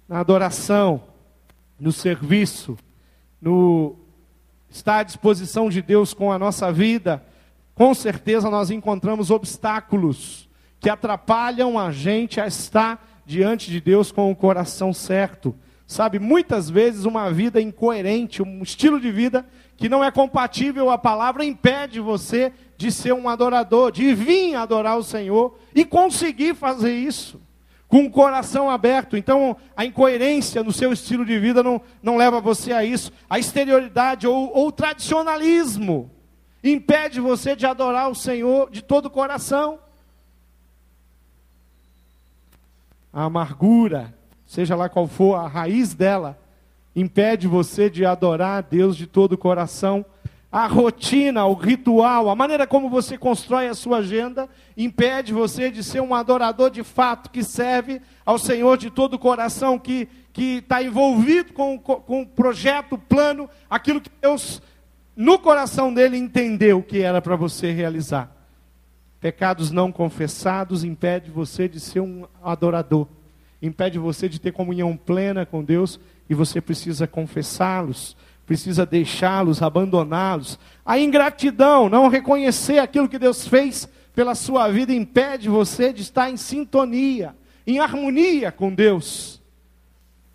Na 0.09 0.20
adoração, 0.20 1.03
no 1.81 1.90
serviço, 1.90 2.77
no 3.40 3.96
estar 4.70 4.98
à 4.98 5.03
disposição 5.03 5.68
de 5.68 5.83
Deus 5.83 6.14
com 6.14 6.31
a 6.31 6.38
nossa 6.38 6.72
vida, 6.72 7.25
com 7.75 7.94
certeza 7.94 8.51
nós 8.51 8.70
encontramos 8.70 9.31
obstáculos 9.31 10.48
que 10.81 10.90
atrapalham 10.90 11.79
a 11.79 11.90
gente 11.90 12.40
a 12.40 12.46
estar 12.46 13.22
diante 13.25 13.70
de 13.70 13.81
Deus 13.81 14.12
com 14.12 14.31
o 14.31 14.37
coração 14.37 14.92
certo. 14.92 15.55
Sabe, 15.87 16.18
muitas 16.18 16.70
vezes 16.70 17.05
uma 17.05 17.31
vida 17.31 17.61
incoerente, 17.61 18.42
um 18.42 18.62
estilo 18.62 19.01
de 19.01 19.11
vida 19.11 19.44
que 19.77 19.89
não 19.89 20.05
é 20.05 20.11
compatível 20.11 20.91
à 20.91 20.99
palavra, 20.99 21.45
impede 21.45 22.01
você 22.01 22.53
de 22.77 22.91
ser 22.91 23.13
um 23.13 23.29
adorador, 23.29 23.91
de 23.91 24.15
vir 24.15 24.55
adorar 24.55 24.99
o 24.99 25.05
Senhor 25.05 25.57
e 25.75 25.85
conseguir 25.85 26.55
fazer 26.55 26.95
isso 26.95 27.41
com 27.93 28.07
o 28.07 28.11
coração 28.11 28.71
aberto. 28.71 29.19
Então, 29.19 29.55
a 29.77 29.85
incoerência 29.85 30.63
no 30.63 30.73
seu 30.73 30.93
estilo 30.93 31.27
de 31.27 31.39
vida 31.39 31.63
não, 31.63 31.81
não 32.03 32.17
leva 32.17 32.41
você 32.41 32.73
a 32.73 32.83
isso. 32.83 33.13
A 33.29 33.39
exterioridade 33.39 34.27
ou, 34.27 34.51
ou 34.57 34.69
o 34.69 34.73
tradicionalismo 34.73 36.11
impede 36.65 37.21
você 37.21 37.55
de 37.55 37.67
adorar 37.67 38.09
o 38.09 38.15
Senhor 38.15 38.71
de 38.71 38.83
todo 38.83 39.07
o 39.07 39.11
coração. 39.11 39.79
A 43.13 43.25
amargura, 43.25 44.15
seja 44.47 44.75
lá 44.75 44.89
qual 44.89 45.07
for 45.07 45.35
a 45.35 45.47
raiz 45.47 45.93
dela, 45.93 46.39
impede 46.94 47.46
você 47.46 47.88
de 47.88 48.05
adorar 48.05 48.59
a 48.59 48.61
Deus 48.61 48.96
de 48.96 49.07
todo 49.07 49.33
o 49.33 49.38
coração 49.38 50.05
a 50.52 50.66
rotina, 50.66 51.46
o 51.46 51.55
ritual, 51.55 52.28
a 52.28 52.37
maneira 52.37 52.66
como 52.66 52.90
você 52.90 53.16
constrói 53.16 53.68
a 53.68 53.74
sua 53.74 53.98
agenda, 53.98 54.46
impede 54.76 55.33
você 55.33 55.70
de 55.70 55.83
ser 55.83 56.02
um 56.02 56.14
adorador 56.14 56.70
de 56.70 56.85
fato, 56.85 57.31
que 57.31 57.42
serve 57.42 58.02
ao 58.24 58.38
Senhor 58.38 58.76
de 58.76 58.90
todo 58.90 59.14
o 59.14 59.18
coração, 59.18 59.78
que 59.78 60.07
está 60.37 60.83
envolvido 60.83 61.55
com, 61.55 61.78
com 61.78 62.20
o 62.20 62.26
projeto, 62.26 62.96
o 62.96 62.98
plano, 62.98 63.48
aquilo 63.70 63.98
que 63.98 64.11
Deus, 64.20 64.61
no 65.16 65.38
coração 65.38 65.92
dele, 65.92 66.18
entendeu 66.18 66.83
que 66.83 67.00
era 67.00 67.22
para 67.22 67.35
você 67.35 67.72
realizar. 67.72 68.31
Pecados 69.20 69.70
não 69.70 69.90
confessados 69.90 70.85
impede 70.85 71.31
você 71.31 71.66
de 71.66 71.81
ser 71.81 72.00
um 72.00 72.26
adorador, 72.42 73.09
impede 73.62 73.98
você 73.98 74.29
de 74.29 74.40
ter 74.40 74.53
comunhão 74.53 74.96
plena 74.96 75.46
com 75.46 75.62
Deus, 75.62 75.98
e 76.29 76.35
você 76.35 76.61
precisa 76.61 77.07
confessá-los 77.07 78.16
precisa 78.53 78.85
deixá-los, 78.85 79.62
abandoná-los. 79.62 80.59
A 80.85 80.98
ingratidão, 80.98 81.88
não 81.88 82.09
reconhecer 82.09 82.79
aquilo 82.79 83.09
que 83.09 83.18
Deus 83.18 83.46
fez 83.46 83.88
pela 84.14 84.35
sua 84.35 84.68
vida, 84.68 84.92
impede 84.92 85.48
você 85.48 85.92
de 85.92 86.03
estar 86.03 86.31
em 86.31 86.37
sintonia, 86.37 87.35
em 87.66 87.79
harmonia 87.79 88.53
com 88.53 88.75
Deus. 88.75 89.40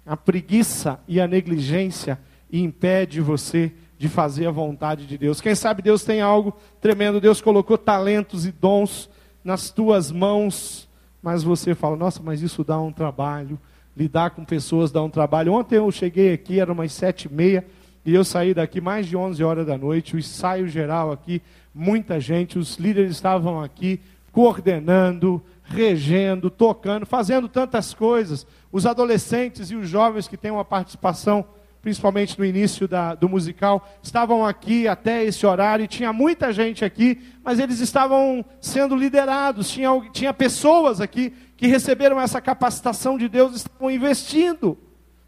A 0.06 0.16
preguiça 0.16 1.00
e 1.08 1.20
a 1.20 1.28
negligência 1.28 2.20
impede 2.52 3.22
você 3.22 3.72
de 4.00 4.08
fazer 4.08 4.48
a 4.48 4.52
vontade 4.52 5.06
de 5.06 5.18
Deus. 5.18 5.42
Quem 5.42 5.54
sabe 5.54 5.82
Deus 5.82 6.04
tem 6.04 6.22
algo 6.22 6.56
tremendo, 6.80 7.20
Deus 7.20 7.42
colocou 7.42 7.78
talentos 7.78 8.46
e 8.46 8.52
dons 8.52 9.10
nas 9.44 9.70
tuas 9.70 10.12
mãos, 10.12 10.87
mas 11.28 11.44
você 11.44 11.76
fala: 11.76 11.98
"Nossa, 11.98 12.22
mas 12.24 12.42
isso 12.42 12.64
dá 12.64 12.80
um 12.80 12.90
trabalho, 12.90 13.60
lidar 13.98 14.30
com 14.30 14.46
pessoas 14.46 14.94
dá 14.94 15.04
um 15.04 15.10
trabalho". 15.10 15.52
Ontem 15.52 15.76
eu 15.76 15.92
cheguei 15.92 16.32
aqui, 16.32 16.58
era 16.58 16.72
umas 16.72 16.94
sete 16.94 17.26
e 17.26 17.34
meia, 17.34 17.66
e 18.06 18.16
eu 18.16 18.24
saí 18.24 18.54
daqui 18.54 18.80
mais 18.80 19.06
de 19.08 19.18
11 19.18 19.44
horas 19.44 19.68
da 19.68 19.78
noite, 19.78 20.16
o 20.16 20.20
ensaio 20.20 20.70
geral 20.70 21.12
aqui, 21.12 21.42
muita 21.76 22.18
gente, 22.18 22.58
os 22.58 22.78
líderes 22.78 23.12
estavam 23.12 23.62
aqui 23.62 24.00
coordenando, 24.32 25.44
regendo, 25.66 26.50
tocando, 26.50 27.06
fazendo 27.06 27.50
tantas 27.50 27.94
coisas. 27.94 28.48
Os 28.72 28.86
adolescentes 28.86 29.70
e 29.70 29.76
os 29.76 29.90
jovens 29.90 30.30
que 30.30 30.38
têm 30.38 30.52
uma 30.52 30.64
participação, 30.64 31.44
principalmente 31.88 32.38
no 32.38 32.44
início 32.44 32.86
da, 32.86 33.16
do 33.16 33.30
musical, 33.30 33.88
estavam 34.04 34.46
aqui 34.46 34.90
até 34.90 35.24
esse 35.24 35.46
horário 35.46 35.86
e 35.86 35.88
tinha 35.88 36.12
muita 36.12 36.52
gente 36.52 36.84
aqui, 36.84 37.24
mas 37.42 37.60
eles 37.60 37.80
estavam 37.80 38.44
sendo 38.60 38.94
liderados, 38.94 39.70
tinha, 39.70 39.90
tinha 40.12 40.34
pessoas 40.34 41.00
aqui 41.00 41.34
que 41.56 41.66
receberam 41.66 42.20
essa 42.20 42.42
capacitação 42.42 43.18
de 43.18 43.30
Deus, 43.30 43.56
estavam 43.56 43.90
investindo 43.90 44.78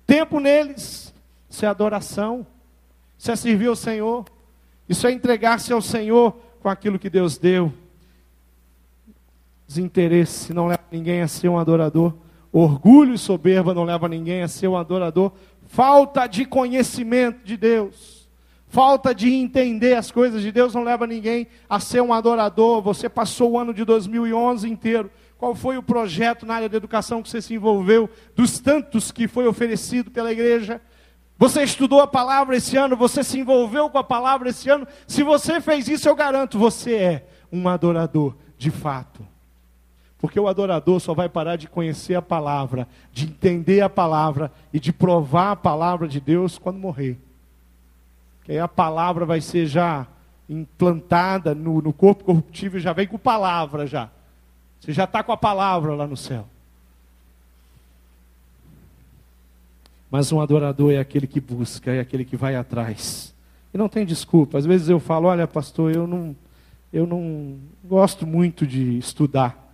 tempo 0.06 0.38
neles. 0.42 1.14
Isso 1.50 1.64
é 1.64 1.70
adoração. 1.70 2.46
Isso 3.18 3.32
é 3.32 3.38
servir 3.38 3.68
ao 3.68 3.76
Senhor. 3.78 4.26
Isso 4.90 5.08
é 5.08 5.14
entregar-se 5.14 5.72
ao 5.72 5.82
Senhor 5.82 6.34
com 6.62 6.68
aquilo 6.68 7.00
que 7.00 7.10
Deus 7.10 7.38
deu. 7.38 7.72
Desinteresse 9.66 10.54
não 10.54 10.68
leva 10.68 10.84
ninguém 10.92 11.22
a 11.22 11.28
ser 11.30 11.48
um 11.48 11.58
adorador. 11.58 12.14
Orgulho 12.52 13.14
e 13.14 13.18
soberba 13.18 13.74
não 13.74 13.84
leva 13.84 14.08
ninguém 14.08 14.42
a 14.42 14.48
ser 14.48 14.68
um 14.68 14.78
adorador. 14.78 15.32
Falta 15.68 16.26
de 16.26 16.46
conhecimento 16.46 17.44
de 17.44 17.56
Deus. 17.56 18.28
Falta 18.68 19.14
de 19.16 19.34
entender 19.34 19.96
as 19.96 20.12
coisas 20.12 20.42
de 20.42 20.52
Deus 20.52 20.76
não 20.76 20.84
leva 20.84 21.08
ninguém 21.08 21.48
a 21.68 21.80
ser 21.80 22.02
um 22.02 22.14
adorador. 22.14 22.82
Você 22.82 23.10
passou 23.10 23.52
o 23.52 23.60
ano 23.60 23.74
de 23.74 23.84
2011 23.84 24.70
inteiro. 24.70 25.12
Qual 25.38 25.56
foi 25.56 25.78
o 25.78 25.84
projeto 25.84 26.46
na 26.46 26.56
área 26.56 26.70
da 26.70 26.78
educação 26.78 27.24
que 27.24 27.30
você 27.30 27.42
se 27.42 27.54
envolveu? 27.54 28.10
Dos 28.36 28.60
tantos 28.60 29.12
que 29.12 29.28
foi 29.28 29.48
oferecido 29.48 30.12
pela 30.12 30.32
igreja? 30.32 30.82
Você 31.38 31.64
estudou 31.64 32.02
a 32.02 32.08
palavra 32.08 32.58
esse 32.58 32.76
ano, 32.76 32.98
você 32.98 33.24
se 33.24 33.40
envolveu 33.40 33.90
com 33.90 33.98
a 33.98 34.04
palavra 34.04 34.50
esse 34.50 34.70
ano. 34.70 34.86
Se 35.08 35.24
você 35.24 35.62
fez 35.62 35.88
isso, 35.88 36.10
eu 36.10 36.16
garanto, 36.16 36.60
você 36.60 36.96
é 36.96 37.28
um 37.52 37.68
adorador 37.70 38.36
de 38.58 38.70
fato. 38.70 39.26
Porque 40.20 40.40
o 40.40 40.48
adorador 40.48 41.00
só 41.00 41.14
vai 41.14 41.30
parar 41.30 41.56
de 41.56 41.68
conhecer 41.68 42.14
a 42.16 42.22
palavra, 42.22 42.88
de 43.12 43.26
entender 43.26 43.82
a 43.82 43.90
palavra 43.90 44.52
e 44.74 44.80
de 44.80 44.92
provar 44.92 45.52
a 45.52 45.56
palavra 45.56 46.08
de 46.08 46.20
Deus 46.20 46.58
quando 46.58 46.78
morrer. 46.78 47.18
que 48.44 48.52
aí 48.52 48.60
a 48.60 48.68
palavra 48.68 49.26
vai 49.26 49.40
ser 49.40 49.66
já 49.66 50.06
implantada 50.50 51.56
no, 51.56 51.82
no 51.82 51.94
corpo 51.94 52.24
corruptível, 52.24 52.80
já 52.80 52.92
vem 52.92 53.08
com 53.08 53.18
palavra 53.18 53.88
já. 53.88 54.10
Você 54.80 54.92
já 54.92 55.04
está 55.04 55.24
com 55.24 55.32
a 55.32 55.38
palavra 55.38 55.94
lá 55.94 56.08
no 56.08 56.18
céu. 56.18 56.46
Mas 60.10 60.32
um 60.32 60.42
adorador 60.42 60.92
é 60.92 60.98
aquele 60.98 61.28
que 61.28 61.40
busca, 61.40 61.92
é 61.92 62.00
aquele 62.00 62.26
que 62.26 62.36
vai 62.36 62.56
atrás. 62.56 63.34
E 63.74 63.78
não 63.78 63.88
tem 63.88 64.06
desculpa. 64.06 64.58
Às 64.58 64.66
vezes 64.66 64.90
eu 64.90 65.00
falo, 65.00 65.28
olha, 65.28 65.48
pastor, 65.48 65.96
eu 65.96 66.08
não, 66.08 66.36
eu 66.92 67.06
não 67.06 67.58
gosto 67.84 68.26
muito 68.26 68.66
de 68.66 68.98
estudar. 68.98 69.69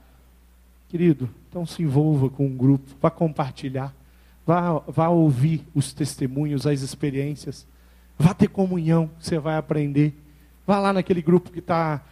Querido, 0.88 1.30
então 1.50 1.66
se 1.66 1.82
envolva 1.82 2.30
com 2.30 2.46
um 2.46 2.56
grupo, 2.56 2.96
vá 3.02 3.10
compartilhar, 3.10 3.94
vá, 4.46 4.80
vá 4.88 5.10
ouvir 5.10 5.66
os 5.74 5.94
testemunhos, 5.94 6.68
as 6.68 6.82
experiências, 6.82 7.68
vá 8.18 8.34
ter 8.34 8.48
comunhão, 8.48 9.10
você 9.20 9.40
vai 9.40 9.58
aprender. 9.58 10.14
Vá 10.66 10.80
lá 10.80 10.94
naquele 10.94 11.22
grupo 11.22 11.52
que 11.52 11.60
está 11.60 12.04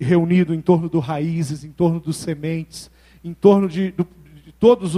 reunido 0.00 0.54
em 0.54 0.60
torno 0.60 0.88
do 0.88 0.98
raízes, 0.98 1.64
em 1.64 1.70
torno 1.70 2.00
dos 2.00 2.16
sementes, 2.16 2.90
em 3.22 3.32
torno 3.32 3.68
de, 3.68 3.92
de, 3.92 4.06
de 4.44 4.52
todas 4.52 4.92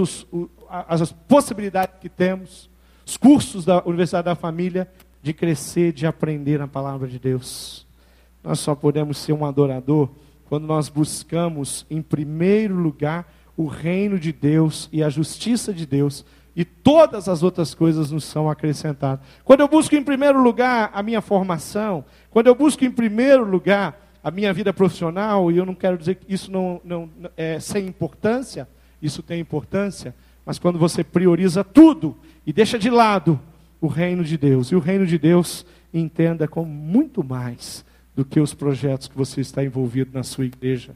as 0.69 1.11
possibilidades 1.11 1.95
que 1.99 2.09
temos, 2.09 2.69
os 3.05 3.17
cursos 3.17 3.65
da 3.65 3.83
Universidade 3.85 4.25
da 4.25 4.35
Família, 4.35 4.89
de 5.21 5.33
crescer, 5.33 5.93
de 5.93 6.05
aprender 6.05 6.59
na 6.59 6.67
palavra 6.67 7.07
de 7.07 7.19
Deus. 7.19 7.85
Nós 8.43 8.59
só 8.59 8.75
podemos 8.75 9.17
ser 9.17 9.33
um 9.33 9.45
adorador 9.45 10.09
quando 10.53 10.67
nós 10.67 10.87
buscamos, 10.87 11.83
em 11.89 11.99
primeiro 11.99 12.75
lugar, 12.75 13.27
o 13.57 13.65
reino 13.65 14.19
de 14.19 14.31
Deus 14.31 14.87
e 14.93 15.01
a 15.01 15.09
justiça 15.09 15.73
de 15.73 15.83
Deus, 15.83 16.23
e 16.55 16.63
todas 16.63 17.27
as 17.27 17.41
outras 17.41 17.73
coisas 17.73 18.11
nos 18.11 18.23
são 18.23 18.47
acrescentadas. 18.47 19.25
Quando 19.43 19.61
eu 19.61 19.67
busco 19.67 19.95
em 19.95 20.03
primeiro 20.03 20.39
lugar 20.39 20.91
a 20.93 21.01
minha 21.01 21.21
formação, 21.21 22.05
quando 22.29 22.45
eu 22.45 22.53
busco 22.53 22.85
em 22.85 22.91
primeiro 22.91 23.43
lugar 23.43 23.99
a 24.23 24.29
minha 24.29 24.53
vida 24.53 24.71
profissional, 24.71 25.51
e 25.51 25.57
eu 25.57 25.65
não 25.65 25.73
quero 25.73 25.97
dizer 25.97 26.17
que 26.17 26.31
isso 26.31 26.51
não, 26.51 26.79
não 26.85 27.09
é 27.35 27.59
sem 27.59 27.87
importância, 27.87 28.69
isso 29.01 29.23
tem 29.23 29.39
importância, 29.39 30.13
mas 30.45 30.59
quando 30.59 30.77
você 30.77 31.03
prioriza 31.03 31.63
tudo 31.63 32.15
e 32.45 32.53
deixa 32.53 32.77
de 32.77 32.91
lado 32.91 33.39
o 33.81 33.87
reino 33.87 34.23
de 34.23 34.37
Deus, 34.37 34.67
e 34.67 34.75
o 34.75 34.79
reino 34.79 35.07
de 35.07 35.17
Deus 35.17 35.65
entenda 35.91 36.47
como 36.47 36.69
muito 36.69 37.23
mais 37.23 37.83
do 38.15 38.23
que 38.23 38.39
os 38.39 38.53
projetos 38.53 39.07
que 39.07 39.17
você 39.17 39.41
está 39.41 39.63
envolvido 39.63 40.11
na 40.13 40.23
sua 40.23 40.45
igreja, 40.45 40.95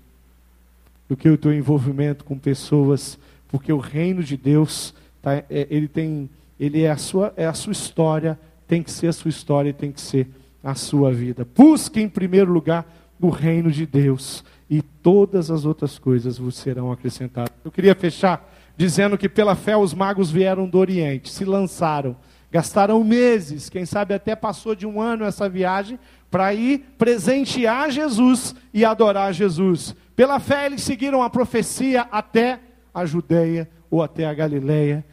do 1.08 1.16
que 1.16 1.30
o 1.30 1.38
teu 1.38 1.54
envolvimento 1.54 2.24
com 2.24 2.38
pessoas, 2.38 3.18
porque 3.48 3.72
o 3.72 3.80
reino 3.80 4.24
de 4.24 4.36
Deus 4.38 4.94
tá, 5.22 5.36
é, 5.36 5.68
ele 5.70 5.88
tem, 5.88 6.30
ele 6.60 6.84
é 6.84 6.92
a 6.92 6.98
sua, 6.98 7.34
é 7.36 7.46
a 7.46 7.54
sua 7.54 7.72
história, 7.72 8.38
tem 8.68 8.84
que 8.84 8.92
ser 8.92 9.08
a 9.08 9.14
sua 9.14 9.30
história, 9.30 9.74
tem 9.74 9.92
que 9.92 10.02
ser 10.02 10.28
a 10.64 10.76
sua 10.76 11.12
vida. 11.12 11.48
Busque 11.56 12.02
em 12.02 12.10
primeiro 12.10 12.52
lugar 12.52 12.86
o 13.20 13.30
reino 13.30 13.72
de 13.72 13.86
Deus 13.86 14.44
e 14.70 14.82
todas 14.82 15.50
as 15.50 15.66
outras 15.66 15.98
coisas 15.98 16.38
vos 16.38 16.56
serão 16.56 16.92
acrescentadas. 16.92 17.54
Eu 17.64 17.72
queria 17.72 17.96
fechar 17.96 18.54
dizendo 18.76 19.18
que 19.18 19.28
pela 19.28 19.56
fé 19.56 19.76
os 19.76 19.94
magos 19.94 20.30
vieram 20.30 20.70
do 20.70 20.78
Oriente, 20.78 21.32
se 21.32 21.44
lançaram, 21.44 22.16
gastaram 22.52 23.04
meses, 23.04 23.70
quem 23.70 23.86
sabe 23.86 24.14
até 24.14 24.36
passou 24.36 24.76
de 24.76 24.86
um 24.86 25.02
ano 25.02 25.26
essa 25.26 25.50
viagem 25.50 25.98
para 26.30 26.54
ir 26.54 26.80
presentear 26.98 27.90
Jesus 27.90 28.56
e 28.74 28.84
adorar 28.84 29.34
Jesus. 29.34 29.96
Pela 30.16 30.40
fé 30.40 30.66
eles 30.66 30.84
seguiram 30.84 31.22
a 31.22 31.30
profecia 31.30 32.08
até 32.12 32.60
a 32.94 33.06
Judeia 33.06 33.70
ou 33.90 34.04
até 34.04 34.26
a 34.26 34.34
Galileia. 34.34 35.06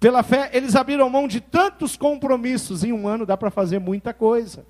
Pela 0.00 0.22
fé 0.22 0.50
eles 0.52 0.74
abriram 0.76 1.08
mão 1.10 1.26
de 1.26 1.40
tantos 1.40 1.96
compromissos. 1.96 2.84
Em 2.84 2.92
um 2.92 3.06
ano 3.08 3.26
dá 3.26 3.36
para 3.36 3.50
fazer 3.50 3.78
muita 3.78 4.14
coisa. 4.14 4.64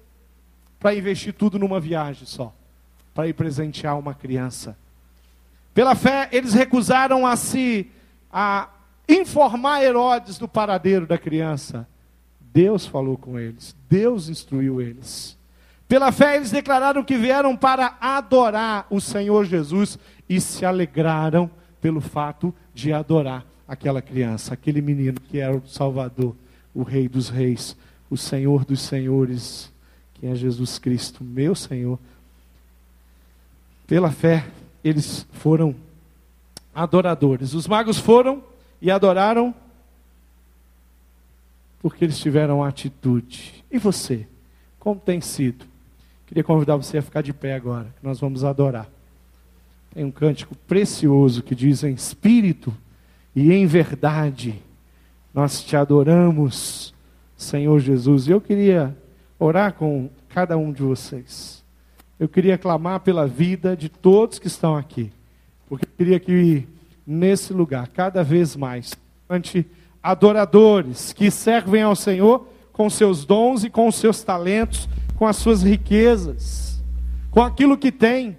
Para 0.78 0.94
investir 0.94 1.32
tudo 1.32 1.58
numa 1.58 1.78
viagem 1.78 2.26
só. 2.26 2.52
Para 3.14 3.28
ir 3.28 3.34
presentear 3.34 3.98
uma 3.98 4.14
criança. 4.14 4.76
Pela 5.72 5.94
fé 5.94 6.28
eles 6.32 6.54
recusaram 6.54 7.26
a 7.26 7.36
se 7.36 7.90
a 8.32 8.68
informar 9.08 9.82
Herodes 9.82 10.38
do 10.38 10.48
paradeiro 10.48 11.06
da 11.06 11.18
criança. 11.18 11.86
Deus 12.40 12.86
falou 12.86 13.16
com 13.16 13.38
eles. 13.38 13.76
Deus 13.88 14.28
instruiu 14.28 14.80
eles. 14.80 15.36
Pela 15.94 16.10
fé, 16.10 16.34
eles 16.34 16.50
declararam 16.50 17.04
que 17.04 17.16
vieram 17.16 17.56
para 17.56 17.96
adorar 18.00 18.84
o 18.90 19.00
Senhor 19.00 19.44
Jesus 19.44 19.96
e 20.28 20.40
se 20.40 20.66
alegraram 20.66 21.48
pelo 21.80 22.00
fato 22.00 22.52
de 22.74 22.92
adorar 22.92 23.46
aquela 23.68 24.02
criança, 24.02 24.54
aquele 24.54 24.82
menino 24.82 25.20
que 25.20 25.38
era 25.38 25.56
o 25.56 25.68
Salvador, 25.68 26.34
o 26.74 26.82
Rei 26.82 27.08
dos 27.08 27.28
Reis, 27.28 27.76
o 28.10 28.16
Senhor 28.16 28.64
dos 28.64 28.80
Senhores, 28.80 29.72
que 30.14 30.26
é 30.26 30.34
Jesus 30.34 30.80
Cristo, 30.80 31.22
meu 31.22 31.54
Senhor. 31.54 31.96
Pela 33.86 34.10
fé, 34.10 34.48
eles 34.82 35.24
foram 35.30 35.76
adoradores. 36.74 37.54
Os 37.54 37.68
magos 37.68 37.98
foram 37.98 38.42
e 38.82 38.90
adoraram 38.90 39.54
porque 41.80 42.04
eles 42.04 42.18
tiveram 42.18 42.64
atitude. 42.64 43.64
E 43.70 43.78
você? 43.78 44.26
Como 44.80 44.98
tem 44.98 45.20
sido? 45.20 45.72
Queria 46.34 46.42
convidar 46.42 46.74
você 46.74 46.98
a 46.98 47.02
ficar 47.02 47.22
de 47.22 47.32
pé 47.32 47.54
agora, 47.54 47.94
que 47.96 48.04
nós 48.04 48.18
vamos 48.18 48.42
adorar. 48.42 48.88
Tem 49.94 50.04
um 50.04 50.10
cântico 50.10 50.56
precioso 50.66 51.44
que 51.44 51.54
diz 51.54 51.84
em 51.84 51.92
espírito 51.92 52.74
e 53.36 53.52
em 53.52 53.66
verdade, 53.66 54.60
nós 55.32 55.62
te 55.62 55.76
adoramos, 55.76 56.92
Senhor 57.36 57.78
Jesus. 57.78 58.26
E 58.26 58.32
eu 58.32 58.40
queria 58.40 58.96
orar 59.38 59.74
com 59.74 60.10
cada 60.28 60.56
um 60.56 60.72
de 60.72 60.82
vocês. 60.82 61.62
Eu 62.18 62.28
queria 62.28 62.58
clamar 62.58 62.98
pela 62.98 63.28
vida 63.28 63.76
de 63.76 63.88
todos 63.88 64.40
que 64.40 64.48
estão 64.48 64.76
aqui. 64.76 65.12
Porque 65.68 65.84
eu 65.84 65.92
queria 65.96 66.18
que 66.18 66.66
nesse 67.06 67.52
lugar, 67.52 67.86
cada 67.86 68.24
vez 68.24 68.56
mais, 68.56 68.92
ante 69.30 69.64
adoradores 70.02 71.12
que 71.12 71.30
servem 71.30 71.82
ao 71.82 71.94
Senhor 71.94 72.48
com 72.74 72.90
seus 72.90 73.24
dons 73.24 73.64
e 73.64 73.70
com 73.70 73.90
seus 73.90 74.22
talentos, 74.22 74.86
com 75.16 75.26
as 75.26 75.36
suas 75.36 75.62
riquezas, 75.62 76.82
com 77.30 77.40
aquilo 77.40 77.78
que 77.78 77.90
tem. 77.90 78.36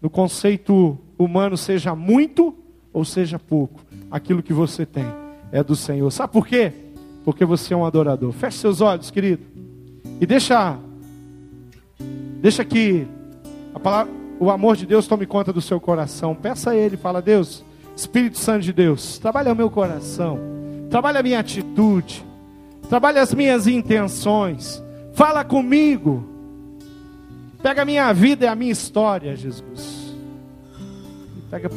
No 0.00 0.08
conceito 0.08 0.96
humano, 1.18 1.56
seja 1.56 1.96
muito 1.96 2.54
ou 2.92 3.04
seja 3.04 3.38
pouco, 3.38 3.80
aquilo 4.10 4.42
que 4.42 4.52
você 4.52 4.86
tem 4.86 5.06
é 5.50 5.64
do 5.64 5.74
Senhor. 5.74 6.08
Sabe 6.10 6.32
por 6.32 6.46
quê? 6.46 6.72
Porque 7.24 7.44
você 7.44 7.74
é 7.74 7.76
um 7.76 7.84
adorador. 7.84 8.30
Feche 8.32 8.58
seus 8.58 8.80
olhos, 8.80 9.10
querido, 9.10 9.42
e 10.20 10.26
deixa, 10.26 10.78
deixa 12.40 12.64
que 12.64 13.06
palavra, 13.78 14.12
o 14.38 14.50
amor 14.50 14.76
de 14.76 14.84
Deus 14.84 15.06
tome 15.06 15.24
conta 15.26 15.52
do 15.52 15.60
seu 15.60 15.80
coração. 15.80 16.34
Peça 16.34 16.70
a 16.70 16.76
Ele, 16.76 16.96
fala 16.96 17.22
Deus, 17.22 17.64
Espírito 17.96 18.38
Santo 18.38 18.64
de 18.64 18.72
Deus, 18.72 19.18
trabalha 19.18 19.52
o 19.52 19.56
meu 19.56 19.70
coração, 19.70 20.38
trabalha 20.90 21.20
a 21.20 21.22
minha 21.22 21.40
atitude, 21.40 22.24
trabalha 22.88 23.22
as 23.22 23.34
minhas 23.34 23.66
intenções. 23.66 24.82
Fala 25.14 25.44
comigo. 25.44 26.26
Pega 27.62 27.82
a 27.82 27.84
minha 27.84 28.12
vida 28.12 28.44
e 28.44 28.48
a 28.48 28.54
minha 28.54 28.72
história, 28.72 29.36
Jesus. 29.36 30.14
Pega 31.50 31.70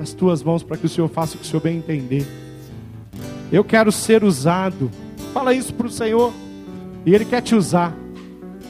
as 0.00 0.12
tuas 0.12 0.42
mãos 0.42 0.62
para 0.62 0.76
que 0.76 0.86
o 0.86 0.88
Senhor 0.88 1.08
faça 1.08 1.34
o 1.34 1.38
que 1.38 1.44
o 1.44 1.46
Senhor 1.46 1.60
bem 1.60 1.78
entender. 1.78 2.26
Eu 3.52 3.62
quero 3.62 3.92
ser 3.92 4.24
usado. 4.24 4.90
Fala 5.32 5.54
isso 5.54 5.72
para 5.74 5.86
o 5.86 5.90
Senhor. 5.90 6.32
E 7.06 7.14
Ele 7.14 7.24
quer 7.24 7.42
te 7.42 7.54
usar. 7.54 7.94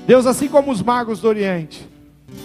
Deus, 0.06 0.26
assim 0.26 0.48
como 0.48 0.70
os 0.70 0.82
magos 0.82 1.20
do 1.20 1.28
Oriente, 1.28 1.88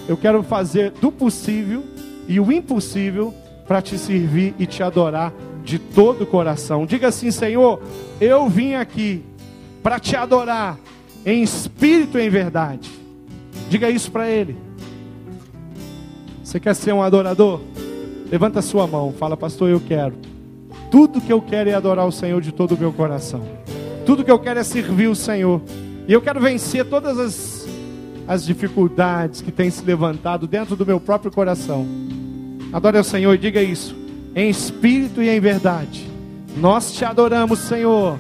eu 0.08 0.16
quero 0.16 0.42
fazer 0.44 0.92
do 0.92 1.12
possível 1.12 1.84
e 2.28 2.40
o 2.40 2.52
impossível 2.52 3.34
para 3.68 3.82
te 3.82 3.98
servir 3.98 4.56
e 4.58 4.66
te 4.66 4.82
adorar 4.82 5.34
de 5.64 5.80
todo 5.80 6.24
o 6.24 6.28
coração. 6.28 6.86
Diga 6.86 7.08
assim, 7.08 7.32
Senhor, 7.32 7.82
eu 8.20 8.48
vim 8.48 8.74
aqui 8.74 9.24
para 9.84 10.00
te 10.00 10.16
adorar 10.16 10.78
em 11.26 11.44
espírito 11.44 12.18
e 12.18 12.26
em 12.26 12.30
verdade. 12.30 12.90
Diga 13.70 13.90
isso 13.90 14.12
para 14.12 14.30
ele. 14.30 14.58
Você 16.44 16.60
quer 16.60 16.76
ser 16.76 16.94
um 16.94 17.02
adorador? 17.02 17.62
Levanta 18.32 18.60
a 18.60 18.62
sua 18.62 18.88
mão, 18.88 19.14
fala, 19.14 19.38
pastor, 19.38 19.70
eu 19.70 19.80
quero. 19.80 20.16
Tudo 20.90 21.22
que 21.22 21.32
eu 21.32 21.42
quero 21.42 21.70
é 21.70 21.74
adorar 21.74 22.08
o 22.08 22.12
Senhor 22.12 22.42
de 22.42 22.52
todo 22.52 22.74
o 22.74 22.78
meu 22.78 22.92
coração. 22.92 23.44
Tudo 24.06 24.24
que 24.24 24.32
eu 24.32 24.40
quero 24.40 24.60
é 24.60 24.64
servir 24.64 25.08
o 25.08 25.16
Senhor. 25.16 25.62
E 26.08 26.14
eu 26.14 26.22
quero 26.22 26.40
vencer 26.40 26.86
todas 26.86 27.20
as, 27.20 27.68
as 28.28 28.44
dificuldades 28.44 29.42
que 29.42 29.52
têm 29.52 29.70
se 29.70 29.84
levantado 29.86 30.48
dentro 30.48 30.76
do 30.76 30.86
meu 30.86 31.00
próprio 31.00 31.32
coração. 31.32 31.86
Adore 32.74 32.98
ao 32.98 33.04
Senhor 33.04 33.34
e 33.34 33.38
diga 33.38 33.62
isso, 33.62 33.96
em 34.40 34.50
espírito 34.50 35.22
e 35.22 35.30
em 35.30 35.40
verdade. 35.40 36.08
Nós 36.58 36.94
te 36.94 37.06
adoramos, 37.06 37.60
Senhor. 37.60 38.18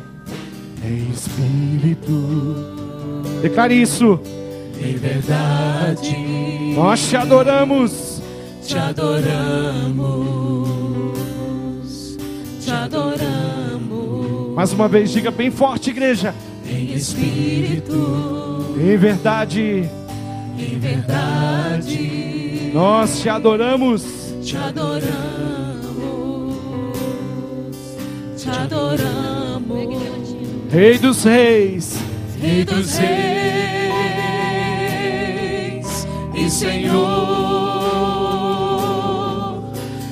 Em 0.84 1.10
espírito 1.12 2.80
Declare 3.42 3.74
isso. 3.74 4.20
Em 4.82 4.96
verdade, 4.96 6.16
nós 6.76 7.08
te 7.08 7.16
adoramos. 7.16 8.22
Te 8.66 8.78
adoramos. 8.78 9.38
Te 12.62 12.72
adoramos. 12.72 14.56
Mais 14.56 14.74
uma 14.74 14.88
vez, 14.90 15.12
diga 15.12 15.32
bem 15.32 15.50
forte, 15.52 15.90
igreja. 15.90 16.36
em 16.70 16.94
espírito, 16.94 18.76
em 18.78 18.98
verdade, 18.98 19.90
em 20.58 20.80
verdade. 20.80 22.72
Nós 22.74 23.22
te 23.22 23.30
adoramos, 23.30 24.04
te 24.44 24.58
adoramos, 24.58 25.59
te 28.40 28.50
adoramos, 28.50 30.36
Rei 30.72 30.98
dos 30.98 31.26
Reis, 31.26 31.98
Rei 32.42 32.64
dos 32.64 32.98
Reis 32.98 33.08
e 36.34 36.50
Senhor, 36.50 37.00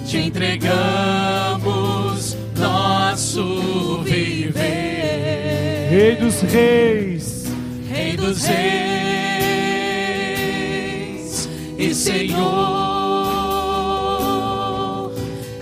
te 0.05 0.17
entregamos 0.17 1.57
nosso 2.57 4.01
viver. 4.03 5.87
Rei 5.89 6.17
dos 6.17 6.41
Reis, 6.41 7.45
Rei 7.89 8.17
dos 8.17 8.43
Reis 8.43 8.57
e 11.77 11.93
Senhor, 11.95 12.43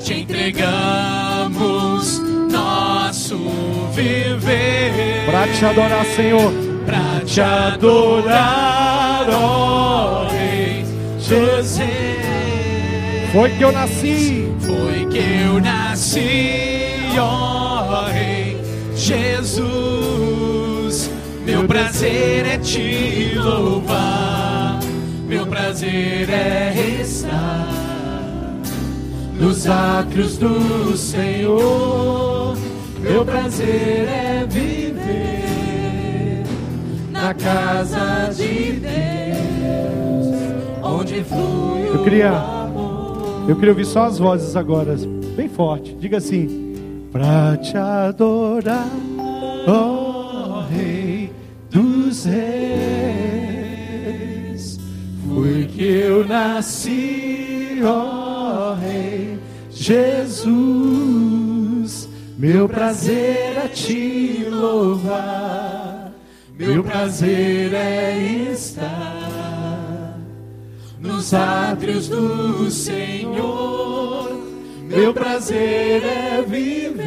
te 0.04 0.22
entregamos 0.22 0.95
nosso 3.26 3.38
viver. 3.94 5.26
para 5.26 5.48
te 5.48 5.66
adorar, 5.66 6.06
Senhor. 6.06 6.54
Pra 6.86 7.22
te 7.26 7.42
adorar, 7.42 9.28
ó 9.32 10.28
Rei 10.30 10.86
José. 11.20 11.90
Foi 13.34 13.50
que 13.50 13.64
eu 13.64 13.72
nasci, 13.72 14.48
Foi 14.60 15.08
que 15.08 15.18
eu 15.44 15.60
nasci, 15.60 17.18
ó 17.18 18.06
Rei 18.06 18.62
Jesus. 18.96 19.66
Meu 21.46 21.66
prazer 21.66 22.46
é 22.46 22.58
te 22.60 23.34
louvar, 23.36 24.80
meu 25.28 25.46
prazer 25.48 26.30
é 26.30 27.02
estar 27.02 27.68
nos 29.40 29.68
átrios 29.68 30.38
do 30.38 30.96
Senhor. 30.98 32.25
Meu 33.08 33.24
prazer 33.24 34.08
é 34.10 34.46
viver 34.50 36.44
na 37.12 37.34
casa 37.34 38.30
de 38.36 38.74
Deus, 38.74 40.28
onde 40.84 41.24
flui 41.24 41.88
Eu 41.94 42.04
queria- 42.04 42.32
o 42.32 42.36
amor. 42.36 43.46
eu 43.50 43.56
queria 43.56 43.72
ouvir 43.72 43.86
só 43.86 44.06
as 44.06 44.18
vozes 44.20 44.56
agora, 44.56 44.96
bem 45.36 45.48
forte. 45.48 45.94
Diga 45.96 46.18
assim: 46.18 47.08
Pra 47.12 47.56
te 47.58 47.78
adorar, 47.78 48.90
ó 49.68 50.64
Rei 50.70 51.32
dos 51.70 52.26
Reis. 52.26 52.46
Foi 55.34 55.66
que 55.66 55.84
eu 55.84 56.28
nasci, 56.28 57.80
ó 57.84 58.74
Rei 58.74 59.38
Jesus. 59.72 61.25
Meu 62.38 62.68
prazer 62.68 63.58
é 63.64 63.68
te 63.70 64.46
louvar, 64.50 66.12
meu 66.60 66.84
prazer 66.84 67.74
é 67.74 68.18
estar 68.52 70.20
nos 71.00 71.34
átrios 71.34 72.10
do 72.10 72.70
Senhor. 72.70 74.36
Meu 74.84 75.14
prazer 75.14 76.04
é 76.04 76.42
viver 76.42 77.06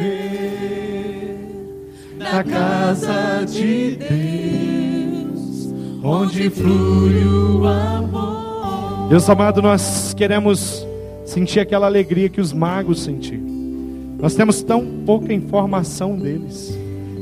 na 2.17 2.43
casa 2.43 3.45
de 3.45 3.97
Deus, 3.97 5.71
onde 6.03 6.49
flui 6.49 7.23
o 7.23 7.67
amor. 7.67 9.09
Deus 9.09 9.29
amado, 9.29 9.61
nós 9.61 10.11
queremos 10.15 10.83
sentir 11.23 11.59
aquela 11.59 11.85
alegria 11.85 12.29
que 12.29 12.41
os 12.41 12.51
magos 12.51 13.03
sentiram. 13.03 13.48
Nós 14.19 14.35
temos 14.35 14.61
tão 14.61 14.85
pouca 15.05 15.33
informação 15.33 16.17
deles, 16.17 16.77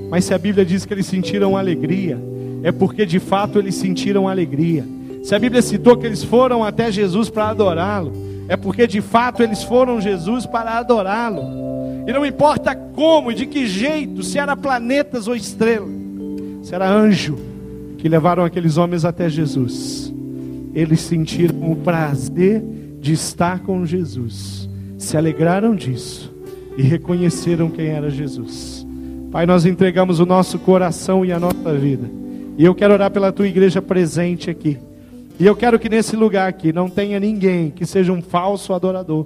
mas 0.09 0.25
se 0.25 0.33
a 0.33 0.37
Bíblia 0.37 0.65
diz 0.65 0.85
que 0.85 0.93
eles 0.93 1.05
sentiram 1.05 1.55
alegria, 1.55 2.19
é 2.63 2.71
porque 2.71 3.05
de 3.05 3.19
fato 3.19 3.59
eles 3.59 3.75
sentiram 3.75 4.27
alegria. 4.27 4.83
Se 5.23 5.35
a 5.35 5.39
Bíblia 5.39 5.61
citou 5.61 5.95
que 5.97 6.05
eles 6.05 6.23
foram 6.23 6.63
até 6.63 6.91
Jesus 6.91 7.29
para 7.29 7.49
adorá-lo, 7.49 8.13
é 8.47 8.57
porque 8.57 8.87
de 8.87 9.01
fato 9.01 9.43
eles 9.43 9.63
foram 9.63 10.01
Jesus 10.01 10.45
para 10.45 10.77
adorá-lo. 10.77 11.43
E 12.07 12.13
não 12.13 12.25
importa 12.25 12.73
como 12.75 13.31
e 13.31 13.35
de 13.35 13.45
que 13.45 13.67
jeito, 13.67 14.23
se 14.23 14.39
era 14.39 14.55
planetas 14.55 15.27
ou 15.27 15.35
estrelas, 15.35 15.89
se 16.63 16.73
era 16.73 16.89
anjo 16.89 17.37
que 17.97 18.07
levaram 18.07 18.43
aqueles 18.43 18.77
homens 18.77 19.03
até 19.05 19.29
Jesus 19.29 20.13
eles 20.77 20.99
sentiram 21.01 21.71
o 21.71 21.75
prazer 21.75 22.63
de 22.99 23.11
estar 23.13 23.61
com 23.61 23.83
Jesus, 23.83 24.69
se 24.95 25.17
alegraram 25.17 25.75
disso 25.75 26.36
e 26.77 26.81
reconheceram 26.83 27.69
quem 27.69 27.87
era 27.87 28.09
Jesus. 28.09 28.85
Pai, 29.31 29.45
nós 29.45 29.65
entregamos 29.65 30.19
o 30.19 30.25
nosso 30.25 30.57
coração 30.59 31.25
e 31.25 31.31
a 31.31 31.39
nossa 31.39 31.73
vida, 31.73 32.09
e 32.57 32.63
eu 32.63 32.73
quero 32.73 32.93
orar 32.93 33.11
pela 33.11 33.31
tua 33.31 33.47
igreja 33.47 33.81
presente 33.81 34.49
aqui. 34.49 34.77
E 35.39 35.45
eu 35.45 35.55
quero 35.55 35.77
que 35.77 35.89
nesse 35.89 36.15
lugar 36.15 36.47
aqui 36.47 36.71
não 36.71 36.89
tenha 36.89 37.19
ninguém 37.19 37.69
que 37.69 37.85
seja 37.85 38.13
um 38.13 38.21
falso 38.21 38.73
adorador, 38.73 39.25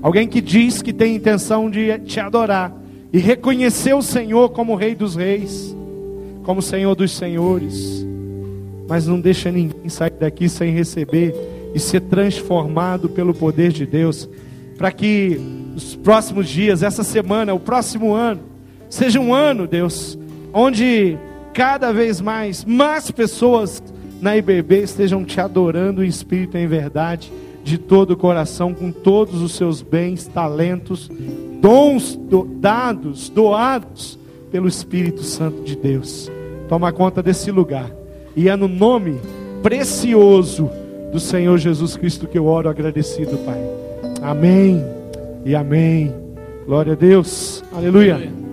alguém 0.00 0.26
que 0.26 0.40
diz 0.40 0.80
que 0.80 0.92
tem 0.92 1.16
intenção 1.16 1.68
de 1.68 1.98
te 1.98 2.18
adorar 2.20 2.72
e 3.12 3.18
reconhecer 3.18 3.94
o 3.94 4.02
Senhor 4.02 4.48
como 4.50 4.74
Rei 4.74 4.94
dos 4.94 5.14
Reis, 5.16 5.76
como 6.44 6.62
Senhor 6.62 6.94
dos 6.94 7.12
Senhores 7.12 8.04
mas 8.88 9.06
não 9.06 9.20
deixa 9.20 9.50
ninguém 9.50 9.88
sair 9.88 10.12
daqui 10.18 10.48
sem 10.48 10.72
receber 10.72 11.34
e 11.74 11.78
ser 11.78 12.00
transformado 12.02 13.08
pelo 13.08 13.34
poder 13.34 13.72
de 13.72 13.86
Deus, 13.86 14.28
para 14.76 14.92
que 14.92 15.40
os 15.74 15.96
próximos 15.96 16.48
dias, 16.48 16.82
essa 16.82 17.02
semana, 17.02 17.52
o 17.54 17.60
próximo 17.60 18.12
ano, 18.14 18.40
seja 18.88 19.18
um 19.20 19.34
ano, 19.34 19.66
Deus, 19.66 20.18
onde 20.52 21.18
cada 21.52 21.92
vez 21.92 22.20
mais, 22.20 22.64
mais 22.64 23.10
pessoas 23.10 23.82
na 24.20 24.36
IBB 24.36 24.82
estejam 24.82 25.24
te 25.24 25.40
adorando 25.40 26.04
em 26.04 26.08
espírito 26.08 26.56
e 26.56 26.60
em 26.60 26.66
verdade, 26.66 27.32
de 27.62 27.78
todo 27.78 28.12
o 28.12 28.16
coração, 28.16 28.74
com 28.74 28.92
todos 28.92 29.40
os 29.40 29.52
seus 29.52 29.80
bens, 29.82 30.26
talentos, 30.26 31.10
dons 31.60 32.14
do- 32.14 32.44
dados, 32.44 33.28
doados 33.28 34.18
pelo 34.50 34.68
Espírito 34.68 35.22
Santo 35.22 35.62
de 35.62 35.74
Deus. 35.74 36.30
Toma 36.68 36.92
conta 36.92 37.22
desse 37.22 37.50
lugar. 37.50 37.90
E 38.36 38.48
é 38.48 38.56
no 38.56 38.68
nome 38.68 39.18
precioso 39.62 40.70
do 41.10 41.18
Senhor 41.18 41.56
Jesus 41.58 41.96
Cristo 41.96 42.26
que 42.26 42.38
eu 42.38 42.46
oro 42.46 42.68
agradecido, 42.68 43.38
Pai. 43.38 43.60
Amém 44.22 44.84
e 45.44 45.54
amém. 45.54 46.14
Glória 46.66 46.92
a 46.92 46.96
Deus. 46.96 47.62
Aleluia. 47.72 48.43